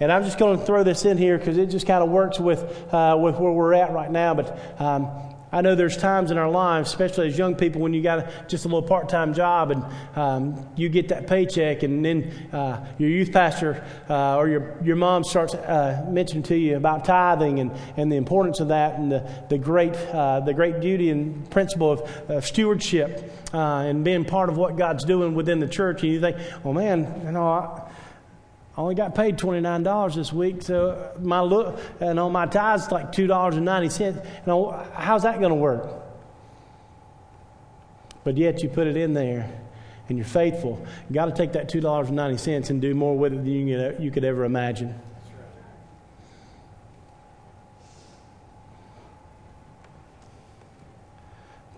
And 0.00 0.10
I'm 0.10 0.24
just 0.24 0.36
going 0.36 0.58
to 0.58 0.64
throw 0.64 0.82
this 0.82 1.04
in 1.04 1.16
here 1.16 1.38
because 1.38 1.56
it 1.58 1.66
just 1.66 1.86
kind 1.86 2.02
of 2.02 2.10
works 2.10 2.40
with, 2.40 2.60
uh, 2.92 3.16
with 3.20 3.36
where 3.36 3.52
we're 3.52 3.74
at 3.74 3.92
right 3.92 4.10
now. 4.10 4.34
But 4.34 4.80
um, 4.80 5.08
I 5.54 5.60
know 5.60 5.74
there's 5.74 5.98
times 5.98 6.30
in 6.30 6.38
our 6.38 6.50
lives, 6.50 6.88
especially 6.88 7.28
as 7.28 7.36
young 7.36 7.54
people, 7.56 7.82
when 7.82 7.92
you 7.92 8.02
got 8.02 8.48
just 8.48 8.64
a 8.64 8.68
little 8.68 8.82
part 8.82 9.10
time 9.10 9.34
job 9.34 9.70
and 9.70 9.84
um, 10.16 10.66
you 10.76 10.88
get 10.88 11.08
that 11.08 11.26
paycheck, 11.26 11.82
and 11.82 12.02
then 12.02 12.48
uh, 12.54 12.86
your 12.96 13.10
youth 13.10 13.32
pastor 13.32 13.84
uh, 14.08 14.38
or 14.38 14.48
your, 14.48 14.78
your 14.82 14.96
mom 14.96 15.24
starts 15.24 15.54
uh, 15.54 16.06
mentioning 16.08 16.42
to 16.44 16.56
you 16.56 16.78
about 16.78 17.04
tithing 17.04 17.60
and, 17.60 17.70
and 17.98 18.10
the 18.10 18.16
importance 18.16 18.60
of 18.60 18.68
that 18.68 18.98
and 18.98 19.12
the, 19.12 19.30
the, 19.50 19.58
great, 19.58 19.94
uh, 19.94 20.40
the 20.40 20.54
great 20.54 20.80
duty 20.80 21.10
and 21.10 21.50
principle 21.50 21.92
of, 21.92 22.30
of 22.30 22.46
stewardship 22.46 23.30
uh, 23.52 23.58
and 23.58 24.04
being 24.04 24.24
part 24.24 24.48
of 24.48 24.56
what 24.56 24.76
God's 24.76 25.04
doing 25.04 25.34
within 25.34 25.60
the 25.60 25.68
church. 25.68 26.02
And 26.02 26.12
you 26.12 26.20
think, 26.20 26.38
well, 26.64 26.72
man, 26.72 27.22
you 27.26 27.32
know, 27.32 27.46
I, 27.46 27.91
I 28.76 28.80
only 28.80 28.94
got 28.94 29.14
paid 29.14 29.36
twenty 29.36 29.60
nine 29.60 29.82
dollars 29.82 30.14
this 30.14 30.32
week, 30.32 30.62
so 30.62 31.12
my 31.20 31.40
look 31.40 31.78
and 32.00 32.18
on 32.18 32.32
my 32.32 32.46
tithes 32.46 32.90
like 32.90 33.12
two 33.12 33.26
dollars 33.26 33.56
and 33.56 33.68
how's 34.94 35.24
that 35.24 35.40
going 35.40 35.50
to 35.50 35.56
work? 35.56 35.90
But 38.24 38.38
yet 38.38 38.62
you 38.62 38.70
put 38.70 38.86
it 38.86 38.96
in 38.96 39.12
there, 39.12 39.50
and 40.08 40.16
you're 40.16 40.26
faithful. 40.26 40.82
You 41.08 41.14
got 41.14 41.26
to 41.26 41.32
take 41.32 41.52
that 41.52 41.68
two 41.68 41.80
dollars 41.82 42.08
and 42.70 42.80
do 42.80 42.94
more 42.94 43.16
with 43.16 43.34
it 43.34 43.36
than 43.36 43.46
you, 43.46 43.96
you 43.98 44.10
could 44.10 44.24
ever 44.24 44.44
imagine. 44.44 44.94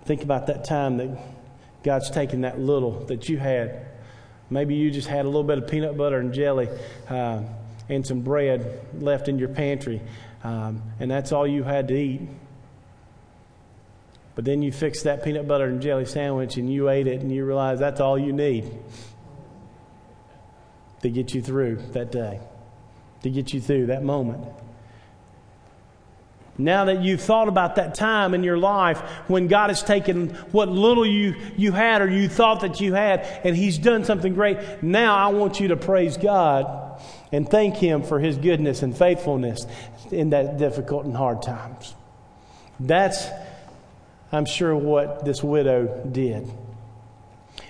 Think 0.04 0.22
about 0.22 0.46
that 0.46 0.64
time 0.64 0.98
that 0.98 1.18
God's 1.82 2.10
taken 2.10 2.42
that 2.42 2.60
little 2.60 3.04
that 3.06 3.28
you 3.28 3.38
had 3.38 3.88
Maybe 4.54 4.76
you 4.76 4.92
just 4.92 5.08
had 5.08 5.24
a 5.24 5.28
little 5.28 5.42
bit 5.42 5.58
of 5.58 5.66
peanut 5.66 5.96
butter 5.96 6.20
and 6.20 6.32
jelly 6.32 6.68
uh, 7.10 7.42
and 7.88 8.06
some 8.06 8.20
bread 8.20 8.86
left 9.00 9.26
in 9.26 9.36
your 9.36 9.48
pantry, 9.48 10.00
um, 10.44 10.80
and 11.00 11.10
that's 11.10 11.32
all 11.32 11.44
you 11.44 11.64
had 11.64 11.88
to 11.88 11.94
eat. 11.94 12.20
But 14.36 14.44
then 14.44 14.62
you 14.62 14.70
fixed 14.70 15.02
that 15.04 15.24
peanut 15.24 15.48
butter 15.48 15.64
and 15.64 15.82
jelly 15.82 16.04
sandwich 16.04 16.56
and 16.56 16.72
you 16.72 16.88
ate 16.88 17.08
it 17.08 17.20
and 17.20 17.32
you 17.32 17.44
realize 17.44 17.80
that's 17.80 18.00
all 18.00 18.16
you 18.16 18.32
need 18.32 18.70
to 21.02 21.10
get 21.10 21.34
you 21.34 21.42
through 21.42 21.78
that 21.90 22.12
day, 22.12 22.38
to 23.24 23.30
get 23.30 23.52
you 23.52 23.60
through 23.60 23.86
that 23.86 24.04
moment. 24.04 24.46
Now 26.56 26.84
that 26.84 27.02
you've 27.02 27.20
thought 27.20 27.48
about 27.48 27.76
that 27.76 27.94
time 27.94 28.32
in 28.32 28.44
your 28.44 28.56
life 28.56 29.00
when 29.26 29.48
God 29.48 29.70
has 29.70 29.82
taken 29.82 30.30
what 30.52 30.68
little 30.68 31.04
you, 31.04 31.34
you 31.56 31.72
had 31.72 32.00
or 32.00 32.08
you 32.08 32.28
thought 32.28 32.60
that 32.60 32.80
you 32.80 32.94
had 32.94 33.20
and 33.42 33.56
He's 33.56 33.76
done 33.76 34.04
something 34.04 34.34
great, 34.34 34.82
now 34.82 35.16
I 35.16 35.28
want 35.28 35.58
you 35.58 35.68
to 35.68 35.76
praise 35.76 36.16
God 36.16 37.00
and 37.32 37.48
thank 37.48 37.76
Him 37.76 38.04
for 38.04 38.20
His 38.20 38.36
goodness 38.36 38.82
and 38.82 38.96
faithfulness 38.96 39.66
in 40.12 40.30
that 40.30 40.56
difficult 40.58 41.06
and 41.06 41.16
hard 41.16 41.42
times. 41.42 41.94
That's, 42.78 43.26
I'm 44.30 44.44
sure, 44.44 44.76
what 44.76 45.24
this 45.24 45.42
widow 45.42 46.08
did. 46.10 46.48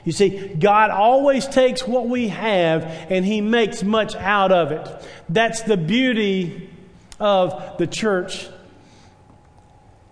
You 0.05 0.13
see, 0.13 0.49
God 0.49 0.91
always 0.91 1.47
takes 1.47 1.87
what 1.87 2.07
we 2.07 2.29
have 2.29 2.85
and 3.09 3.25
He 3.25 3.41
makes 3.41 3.83
much 3.83 4.15
out 4.15 4.53
of 4.53 4.73
it. 4.73 5.09
That's 5.31 5.63
the 5.63 5.79
beauty 5.79 6.71
of 7.19 7.79
the 7.79 7.87
church. 7.87 8.49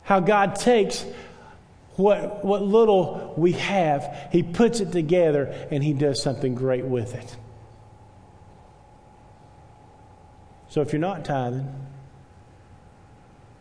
How 0.02 0.20
God 0.20 0.56
takes 0.56 1.04
what, 1.96 2.44
what 2.44 2.62
little 2.62 3.34
we 3.36 3.52
have, 3.52 4.28
He 4.32 4.42
puts 4.42 4.80
it 4.80 4.92
together 4.92 5.44
and 5.70 5.82
He 5.82 5.92
does 5.92 6.22
something 6.22 6.54
great 6.54 6.84
with 6.84 7.14
it. 7.14 7.36
So 10.68 10.80
if 10.80 10.92
you're 10.92 11.00
not 11.00 11.24
tithing, 11.24 11.70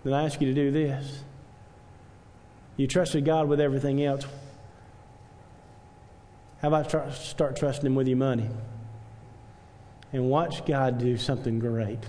then 0.04 0.14
I 0.14 0.24
ask 0.24 0.40
you 0.40 0.48
to 0.48 0.54
do 0.54 0.72
this. 0.72 1.24
You 2.78 2.88
trusted 2.88 3.26
God 3.26 3.48
with 3.48 3.60
everything 3.60 4.04
else. 4.04 4.26
How 6.62 6.70
about 6.70 6.90
start, 6.90 7.14
start 7.14 7.56
trusting 7.58 7.86
Him 7.86 7.96
with 7.96 8.08
your 8.08 8.18
money? 8.18 8.50
And 10.14 10.30
watch 10.30 10.66
God 10.66 11.00
do 11.00 11.18
something 11.18 11.60
great. 11.60 12.00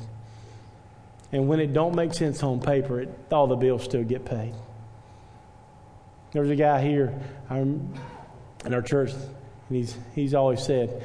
And 1.32 1.48
when 1.48 1.60
it 1.60 1.72
don't 1.72 1.96
make 1.96 2.12
sense 2.12 2.42
on 2.42 2.60
paper, 2.60 3.00
it, 3.00 3.08
all 3.32 3.46
the 3.46 3.56
bills 3.56 3.82
still 3.82 4.04
get 4.04 4.24
paid. 4.24 4.52
There 6.32 6.42
was 6.42 6.50
a 6.50 6.56
guy 6.56 6.82
here 6.82 7.18
in 7.50 8.74
our 8.74 8.82
church, 8.82 9.12
and 9.12 9.76
he's, 9.76 9.96
he's 10.14 10.34
always 10.34 10.62
said, 10.62 11.02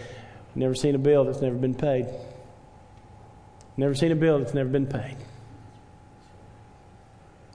Never 0.55 0.73
seen 0.73 0.95
a 0.95 0.99
bill 0.99 1.25
that's 1.25 1.41
never 1.41 1.55
been 1.55 1.75
paid. 1.75 2.07
Never 3.77 3.93
seen 3.93 4.11
a 4.11 4.15
bill 4.15 4.39
that's 4.39 4.55
never 4.55 4.69
been 4.69 4.87
paid. 4.87 5.17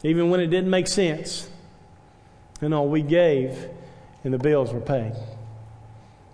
Even 0.05 0.31
when 0.31 0.41
it 0.41 0.47
didn't 0.47 0.71
make 0.71 0.87
sense, 0.87 1.51
and 2.61 2.73
all 2.73 2.89
we 2.89 3.03
gave, 3.03 3.69
and 4.23 4.33
the 4.33 4.39
bills 4.39 4.73
were 4.73 4.81
paid. 4.81 5.13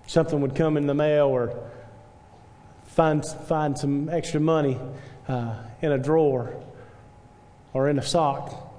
Something 0.07 0.43
would 0.43 0.55
come 0.55 0.77
in 0.77 0.87
the 0.87 0.95
mail 0.95 1.27
or 1.27 1.59
find, 2.89 3.25
find 3.25 3.79
some 3.79 4.09
extra 4.11 4.41
money 4.41 4.79
uh, 5.27 5.55
in 5.81 5.93
a 5.93 5.99
drawer 5.99 6.55
or 7.73 7.89
in 7.89 7.99
a 7.99 8.03
sock 8.03 8.73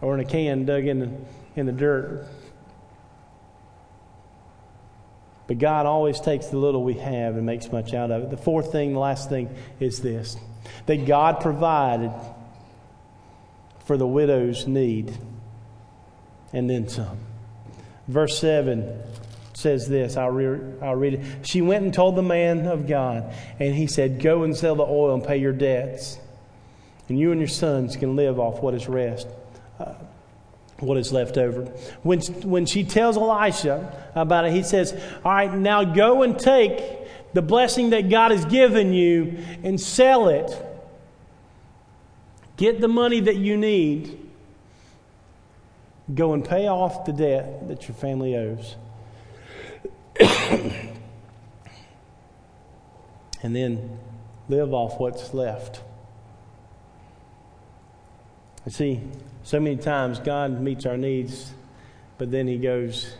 or 0.00 0.14
in 0.14 0.20
a 0.20 0.24
can 0.24 0.64
dug 0.64 0.86
in 0.86 0.98
the, 1.00 1.10
in 1.56 1.66
the 1.66 1.72
dirt. 1.72 2.26
But 5.46 5.58
God 5.58 5.84
always 5.84 6.20
takes 6.20 6.46
the 6.46 6.58
little 6.58 6.84
we 6.84 6.94
have 6.94 7.36
and 7.36 7.44
makes 7.44 7.72
much 7.72 7.92
out 7.92 8.10
of 8.10 8.22
it. 8.22 8.30
The 8.30 8.36
fourth 8.36 8.70
thing, 8.70 8.92
the 8.92 9.00
last 9.00 9.28
thing, 9.28 9.54
is 9.80 10.00
this 10.00 10.36
that 10.86 11.06
God 11.06 11.40
provided 11.40 12.12
for 13.84 13.96
the 13.96 14.06
widow's 14.06 14.66
need 14.66 15.12
and 16.52 16.70
then 16.70 16.88
some. 16.88 17.18
Verse 18.06 18.38
7 18.38 19.02
says 19.60 19.88
this 19.88 20.16
I'll, 20.16 20.30
re- 20.30 20.60
I'll 20.82 20.96
read 20.96 21.14
it. 21.14 21.46
She 21.46 21.60
went 21.62 21.84
and 21.84 21.94
told 21.94 22.16
the 22.16 22.22
man 22.22 22.66
of 22.66 22.86
God, 22.86 23.32
and 23.58 23.74
he 23.74 23.86
said, 23.86 24.20
Go 24.20 24.42
and 24.42 24.56
sell 24.56 24.74
the 24.74 24.84
oil 24.84 25.14
and 25.14 25.24
pay 25.24 25.36
your 25.36 25.52
debts, 25.52 26.18
and 27.08 27.18
you 27.18 27.30
and 27.32 27.40
your 27.40 27.48
sons 27.48 27.96
can 27.96 28.16
live 28.16 28.40
off 28.40 28.62
what 28.62 28.74
is 28.74 28.88
rest. 28.88 29.28
Uh, 29.78 29.94
what 30.80 30.96
is 30.96 31.12
left 31.12 31.36
over. 31.36 31.62
When, 32.02 32.20
when 32.42 32.64
she 32.66 32.84
tells 32.84 33.16
Elisha 33.16 34.10
about 34.14 34.46
it, 34.46 34.52
he 34.52 34.62
says, 34.62 34.92
All 35.24 35.32
right, 35.32 35.52
now 35.52 35.84
go 35.84 36.22
and 36.22 36.38
take 36.38 36.82
the 37.32 37.42
blessing 37.42 37.90
that 37.90 38.08
God 38.08 38.30
has 38.30 38.44
given 38.46 38.92
you 38.92 39.38
and 39.62 39.80
sell 39.80 40.28
it. 40.28 40.50
Get 42.56 42.80
the 42.80 42.88
money 42.88 43.20
that 43.20 43.36
you 43.36 43.56
need. 43.56 44.18
Go 46.14 46.32
and 46.32 46.44
pay 46.44 46.66
off 46.66 47.04
the 47.04 47.12
debt 47.12 47.68
that 47.68 47.88
your 47.88 47.94
family 47.94 48.36
owes. 48.36 48.76
and 53.42 53.56
then 53.56 53.98
live 54.48 54.74
off 54.74 55.00
what's 55.00 55.32
left. 55.32 55.80
You 58.66 58.72
see, 58.72 59.00
so 59.42 59.58
many 59.58 59.76
times 59.76 60.18
God 60.18 60.60
meets 60.60 60.84
our 60.84 60.98
needs, 60.98 61.52
but 62.18 62.30
then 62.30 62.46
He 62.46 62.58
goes 62.58 63.14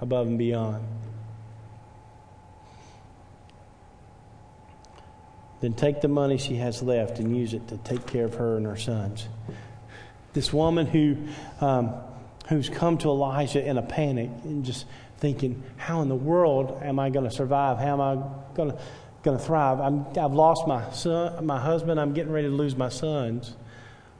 above 0.00 0.26
and 0.26 0.38
beyond. 0.38 0.82
Then 5.60 5.74
take 5.74 6.00
the 6.00 6.08
money 6.08 6.38
she 6.38 6.56
has 6.56 6.82
left 6.82 7.18
and 7.18 7.36
use 7.36 7.52
it 7.52 7.68
to 7.68 7.76
take 7.76 8.06
care 8.06 8.24
of 8.24 8.36
her 8.36 8.56
and 8.56 8.64
her 8.64 8.78
sons. 8.78 9.28
This 10.32 10.52
woman 10.52 10.86
who, 10.86 11.18
um, 11.60 11.92
who's 12.48 12.70
come 12.70 12.96
to 12.98 13.08
Elijah 13.08 13.62
in 13.62 13.76
a 13.76 13.82
panic 13.82 14.30
and 14.44 14.64
just 14.64 14.86
thinking, 15.20 15.62
how 15.76 16.00
in 16.00 16.08
the 16.08 16.16
world 16.16 16.80
am 16.82 16.98
I 16.98 17.10
going 17.10 17.28
to 17.28 17.34
survive? 17.34 17.78
How 17.78 17.92
am 17.92 18.00
I 18.00 18.54
going 18.54 18.72
to, 19.22 19.38
thrive? 19.38 19.80
I'm, 19.80 20.06
I've 20.18 20.32
lost 20.32 20.66
my 20.66 20.90
son, 20.92 21.44
my 21.44 21.60
husband. 21.60 22.00
I'm 22.00 22.14
getting 22.14 22.32
ready 22.32 22.48
to 22.48 22.54
lose 22.54 22.74
my 22.74 22.88
sons. 22.88 23.54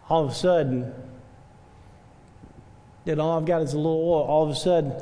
All 0.08 0.24
of 0.24 0.30
a 0.30 0.34
sudden, 0.34 0.92
that 3.06 3.18
all 3.18 3.38
I've 3.38 3.46
got 3.46 3.62
is 3.62 3.72
a 3.72 3.76
little 3.76 3.92
oil. 3.92 4.22
All 4.22 4.44
of 4.44 4.50
a 4.50 4.54
sudden, 4.54 4.92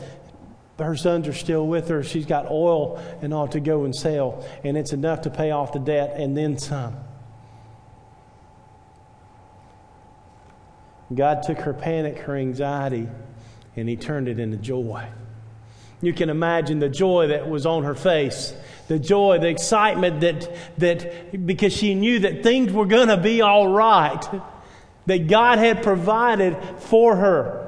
her 0.78 0.96
sons 0.96 1.26
are 1.26 1.32
still 1.32 1.66
with 1.66 1.88
her. 1.88 2.04
She's 2.04 2.26
got 2.26 2.48
oil 2.48 3.02
and 3.20 3.34
all 3.34 3.48
to 3.48 3.58
go 3.58 3.84
and 3.84 3.94
sell, 3.94 4.46
and 4.62 4.78
it's 4.78 4.92
enough 4.92 5.22
to 5.22 5.30
pay 5.30 5.50
off 5.50 5.72
the 5.72 5.80
debt 5.80 6.14
and 6.16 6.36
then 6.36 6.58
some. 6.58 6.96
God 11.12 11.42
took 11.42 11.58
her 11.58 11.74
panic, 11.74 12.18
her 12.18 12.36
anxiety, 12.36 13.08
and 13.74 13.88
He 13.88 13.96
turned 13.96 14.28
it 14.28 14.38
into 14.38 14.58
joy. 14.58 15.08
You 16.00 16.12
can 16.12 16.30
imagine 16.30 16.78
the 16.78 16.88
joy 16.88 17.28
that 17.28 17.48
was 17.48 17.66
on 17.66 17.82
her 17.84 17.94
face, 17.94 18.54
the 18.86 18.98
joy, 18.98 19.38
the 19.38 19.48
excitement 19.48 20.20
that, 20.20 20.48
that 20.78 21.46
because 21.46 21.72
she 21.72 21.94
knew 21.94 22.20
that 22.20 22.42
things 22.42 22.72
were 22.72 22.86
going 22.86 23.08
to 23.08 23.16
be 23.16 23.42
all 23.42 23.68
right, 23.68 24.24
that 25.06 25.26
God 25.26 25.58
had 25.58 25.82
provided 25.82 26.56
for 26.78 27.16
her. 27.16 27.64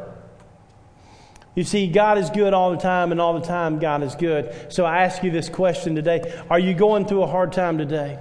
You 1.56 1.64
see, 1.64 1.88
God 1.88 2.18
is 2.18 2.30
good 2.30 2.54
all 2.54 2.70
the 2.70 2.76
time, 2.76 3.10
and 3.10 3.20
all 3.20 3.38
the 3.38 3.44
time, 3.44 3.80
God 3.80 4.04
is 4.04 4.14
good. 4.14 4.72
So 4.72 4.84
I 4.84 5.02
ask 5.02 5.24
you 5.24 5.32
this 5.32 5.48
question 5.48 5.96
today 5.96 6.40
Are 6.48 6.58
you 6.58 6.74
going 6.74 7.06
through 7.06 7.24
a 7.24 7.26
hard 7.26 7.52
time 7.52 7.78
today? 7.78 8.18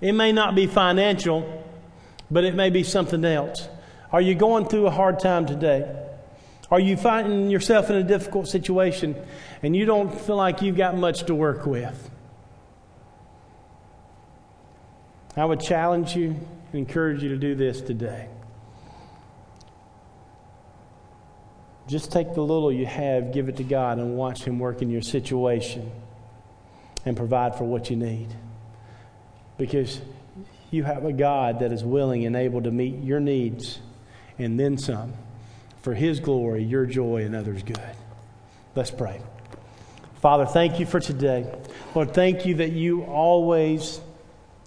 It 0.00 0.12
may 0.12 0.30
not 0.30 0.54
be 0.54 0.68
financial, 0.68 1.64
but 2.30 2.44
it 2.44 2.54
may 2.54 2.70
be 2.70 2.84
something 2.84 3.24
else. 3.24 3.68
Are 4.12 4.20
you 4.20 4.36
going 4.36 4.66
through 4.66 4.86
a 4.86 4.90
hard 4.90 5.18
time 5.18 5.44
today? 5.46 6.07
Are 6.70 6.80
you 6.80 6.96
finding 6.96 7.48
yourself 7.48 7.88
in 7.88 7.96
a 7.96 8.02
difficult 8.02 8.46
situation 8.46 9.16
and 9.62 9.74
you 9.74 9.86
don't 9.86 10.14
feel 10.20 10.36
like 10.36 10.60
you've 10.60 10.76
got 10.76 10.96
much 10.96 11.24
to 11.24 11.34
work 11.34 11.64
with? 11.64 12.10
I 15.36 15.44
would 15.44 15.60
challenge 15.60 16.14
you 16.14 16.36
and 16.72 16.74
encourage 16.74 17.22
you 17.22 17.30
to 17.30 17.36
do 17.36 17.54
this 17.54 17.80
today. 17.80 18.28
Just 21.86 22.12
take 22.12 22.34
the 22.34 22.42
little 22.42 22.70
you 22.70 22.84
have, 22.84 23.32
give 23.32 23.48
it 23.48 23.56
to 23.56 23.64
God, 23.64 23.98
and 23.98 24.16
watch 24.16 24.44
Him 24.44 24.58
work 24.58 24.82
in 24.82 24.90
your 24.90 25.00
situation 25.00 25.90
and 27.06 27.16
provide 27.16 27.56
for 27.56 27.64
what 27.64 27.88
you 27.88 27.96
need. 27.96 28.28
Because 29.56 30.02
you 30.70 30.84
have 30.84 31.06
a 31.06 31.14
God 31.14 31.60
that 31.60 31.72
is 31.72 31.82
willing 31.82 32.26
and 32.26 32.36
able 32.36 32.60
to 32.60 32.70
meet 32.70 33.02
your 33.02 33.20
needs 33.20 33.78
and 34.38 34.60
then 34.60 34.76
some 34.76 35.14
for 35.82 35.94
His 35.94 36.20
glory, 36.20 36.62
your 36.62 36.86
joy, 36.86 37.24
and 37.24 37.34
others' 37.34 37.62
good. 37.62 37.80
Let's 38.74 38.90
pray. 38.90 39.20
Father, 40.20 40.46
thank 40.46 40.80
you 40.80 40.86
for 40.86 41.00
today. 41.00 41.46
Lord, 41.94 42.12
thank 42.12 42.44
you 42.44 42.56
that 42.56 42.72
you 42.72 43.02
always 43.04 44.00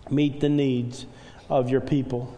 meet 0.10 0.40
the 0.40 0.50
needs 0.50 1.06
of 1.50 1.70
your 1.70 1.82
people. 1.82 2.36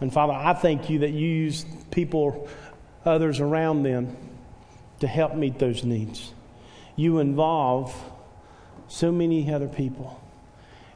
And 0.00 0.12
Father, 0.12 0.32
I 0.32 0.52
thank 0.54 0.90
you 0.90 1.00
that 1.00 1.10
you 1.10 1.26
use 1.26 1.64
people, 1.90 2.48
others 3.04 3.40
around 3.40 3.84
them, 3.84 4.16
to 5.00 5.06
help 5.06 5.34
meet 5.34 5.58
those 5.58 5.84
needs. 5.84 6.32
You 6.96 7.18
involve 7.18 7.94
so 8.88 9.10
many 9.10 9.52
other 9.52 9.68
people. 9.68 10.20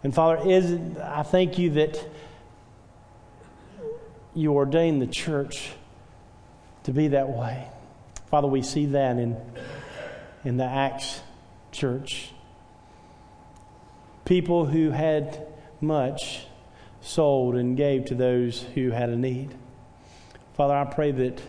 And 0.05 0.15
Father, 0.15 0.49
is, 0.49 0.79
I 0.99 1.23
thank 1.23 1.59
you 1.59 1.71
that 1.71 1.99
you 4.35 4.53
ordained 4.53 5.03
the 5.03 5.07
church 5.07 5.71
to 6.89 6.95
be 6.95 7.09
that 7.09 7.29
way. 7.29 7.69
Father, 8.31 8.49
we 8.49 8.63
see 8.63 8.87
that 8.87 9.19
in, 9.19 9.37
in 10.43 10.57
the 10.57 10.65
Acts 10.65 11.21
church. 11.71 12.31
People 14.25 14.65
who 14.65 14.91
had 14.91 15.47
much 15.83 16.47
sold 17.03 17.57
and 17.57 17.77
gave 17.77 18.07
to 18.07 18.15
those 18.15 18.63
who 18.75 18.89
had 18.91 19.11
a 19.11 19.17
need. 19.17 19.55
Father, 20.57 20.73
I 20.73 20.85
pray 20.85 21.11
that 21.11 21.43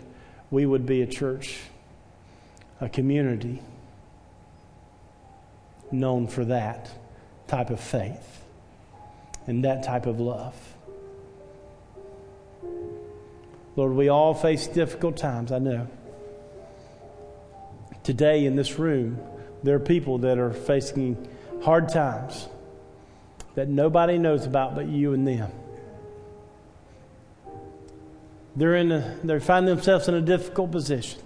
we 0.52 0.66
would 0.66 0.86
be 0.86 1.04
a 1.04 1.08
church, 1.08 1.60
a 2.82 2.90
community 2.90 3.62
known 5.90 6.28
for 6.28 6.44
that 6.44 6.90
type 7.48 7.70
of 7.70 7.80
faith 7.80 8.44
and 9.48 9.64
that 9.64 9.86
type 9.86 10.06
of 10.06 10.20
love. 10.20 10.58
Lord, 13.80 13.94
we 13.94 14.10
all 14.10 14.34
face 14.34 14.68
difficult 14.68 15.16
times, 15.16 15.54
I 15.54 15.60
know. 15.60 15.88
Today 18.04 18.46
in 18.46 18.58
this 18.58 18.78
room, 18.78 19.18
there 19.64 19.74
are 19.74 19.80
people 19.80 20.18
that 20.18 20.38
are 20.38 20.52
facing 20.52 21.16
hard 21.64 21.88
times 21.88 22.50
that 23.56 23.70
nobody 23.70 24.18
knows 24.18 24.46
about 24.46 24.76
but 24.76 24.90
you 24.90 25.14
and 25.14 25.26
them. 25.26 25.50
They're 28.58 28.76
in 28.76 28.92
a, 28.92 29.18
they 29.24 29.40
find 29.40 29.66
themselves 29.66 30.10
in 30.10 30.14
a 30.14 30.22
difficult 30.22 30.72
position, 30.74 31.22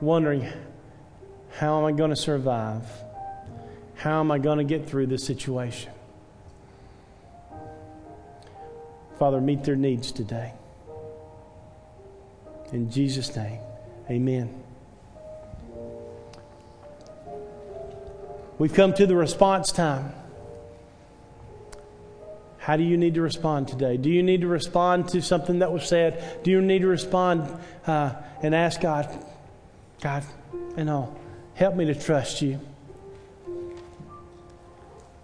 wondering, 0.00 0.50
how 1.58 1.78
am 1.78 1.84
I 1.84 1.92
going 1.92 2.08
to 2.08 2.16
survive? 2.16 2.86
How 3.96 4.20
am 4.20 4.30
I 4.30 4.38
going 4.38 4.56
to 4.56 4.64
get 4.64 4.88
through 4.88 5.08
this 5.08 5.26
situation? 5.26 5.92
Father, 9.20 9.38
meet 9.38 9.64
their 9.64 9.76
needs 9.76 10.12
today. 10.12 10.54
In 12.72 12.90
Jesus' 12.90 13.36
name, 13.36 13.58
amen. 14.08 14.62
We've 18.58 18.72
come 18.72 18.94
to 18.94 19.06
the 19.06 19.14
response 19.14 19.72
time. 19.72 20.14
How 22.56 22.78
do 22.78 22.82
you 22.82 22.96
need 22.96 23.12
to 23.16 23.20
respond 23.20 23.68
today? 23.68 23.98
Do 23.98 24.08
you 24.08 24.22
need 24.22 24.40
to 24.40 24.46
respond 24.46 25.08
to 25.10 25.20
something 25.20 25.58
that 25.58 25.70
was 25.70 25.86
said? 25.86 26.42
Do 26.42 26.50
you 26.50 26.62
need 26.62 26.78
to 26.78 26.88
respond 26.88 27.46
uh, 27.86 28.14
and 28.42 28.54
ask 28.54 28.80
God, 28.80 29.06
God, 30.00 30.24
you 30.78 30.84
know, 30.84 31.14
help 31.56 31.76
me 31.76 31.84
to 31.84 31.94
trust 31.94 32.40
you 32.40 32.58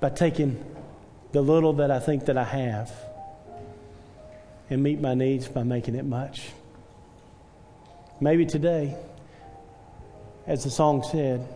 by 0.00 0.10
taking 0.10 0.62
the 1.32 1.40
little 1.40 1.72
that 1.74 1.90
I 1.90 1.98
think 1.98 2.26
that 2.26 2.36
I 2.36 2.44
have 2.44 3.05
and 4.68 4.82
meet 4.82 5.00
my 5.00 5.14
needs 5.14 5.48
by 5.48 5.62
making 5.62 5.94
it 5.94 6.04
much? 6.04 6.50
Maybe 8.20 8.46
today, 8.46 8.96
as 10.46 10.64
the 10.64 10.70
song 10.70 11.02
said, 11.02 11.46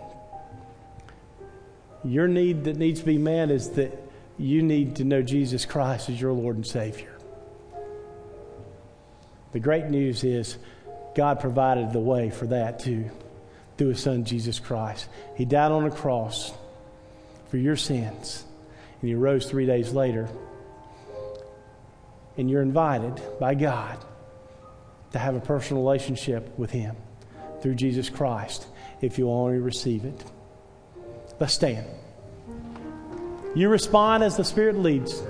your 2.04 2.28
need 2.28 2.64
that 2.64 2.76
needs 2.76 3.00
to 3.00 3.06
be 3.06 3.18
met 3.18 3.50
is 3.50 3.70
that 3.70 3.96
you 4.38 4.62
need 4.62 4.96
to 4.96 5.04
know 5.04 5.22
Jesus 5.22 5.66
Christ 5.66 6.08
as 6.08 6.20
your 6.20 6.32
Lord 6.32 6.56
and 6.56 6.66
Savior. 6.66 7.14
The 9.52 9.60
great 9.60 9.86
news 9.86 10.24
is 10.24 10.56
God 11.14 11.40
provided 11.40 11.92
the 11.92 12.00
way 12.00 12.30
for 12.30 12.46
that 12.46 12.80
too 12.80 13.10
through 13.76 13.88
His 13.88 14.02
Son 14.02 14.24
Jesus 14.24 14.58
Christ. 14.58 15.08
He 15.36 15.44
died 15.44 15.72
on 15.72 15.84
a 15.84 15.90
cross 15.90 16.52
for 17.48 17.56
your 17.56 17.76
sins, 17.76 18.44
and 19.00 19.08
He 19.08 19.14
rose 19.14 19.46
three 19.46 19.66
days 19.66 19.92
later. 19.92 20.28
And 22.36 22.50
you're 22.50 22.62
invited 22.62 23.20
by 23.38 23.54
God 23.54 23.98
to 25.12 25.18
have 25.18 25.34
a 25.34 25.40
personal 25.40 25.82
relationship 25.82 26.56
with 26.58 26.70
Him 26.70 26.96
through 27.60 27.74
Jesus 27.74 28.08
Christ 28.08 28.66
if 29.00 29.18
you 29.18 29.30
only 29.30 29.58
receive 29.58 30.04
it. 30.04 30.24
Let's 31.38 31.54
stand. 31.54 31.86
You 33.54 33.68
respond 33.68 34.22
as 34.22 34.36
the 34.36 34.44
Spirit 34.44 34.78
leads. 34.78 35.22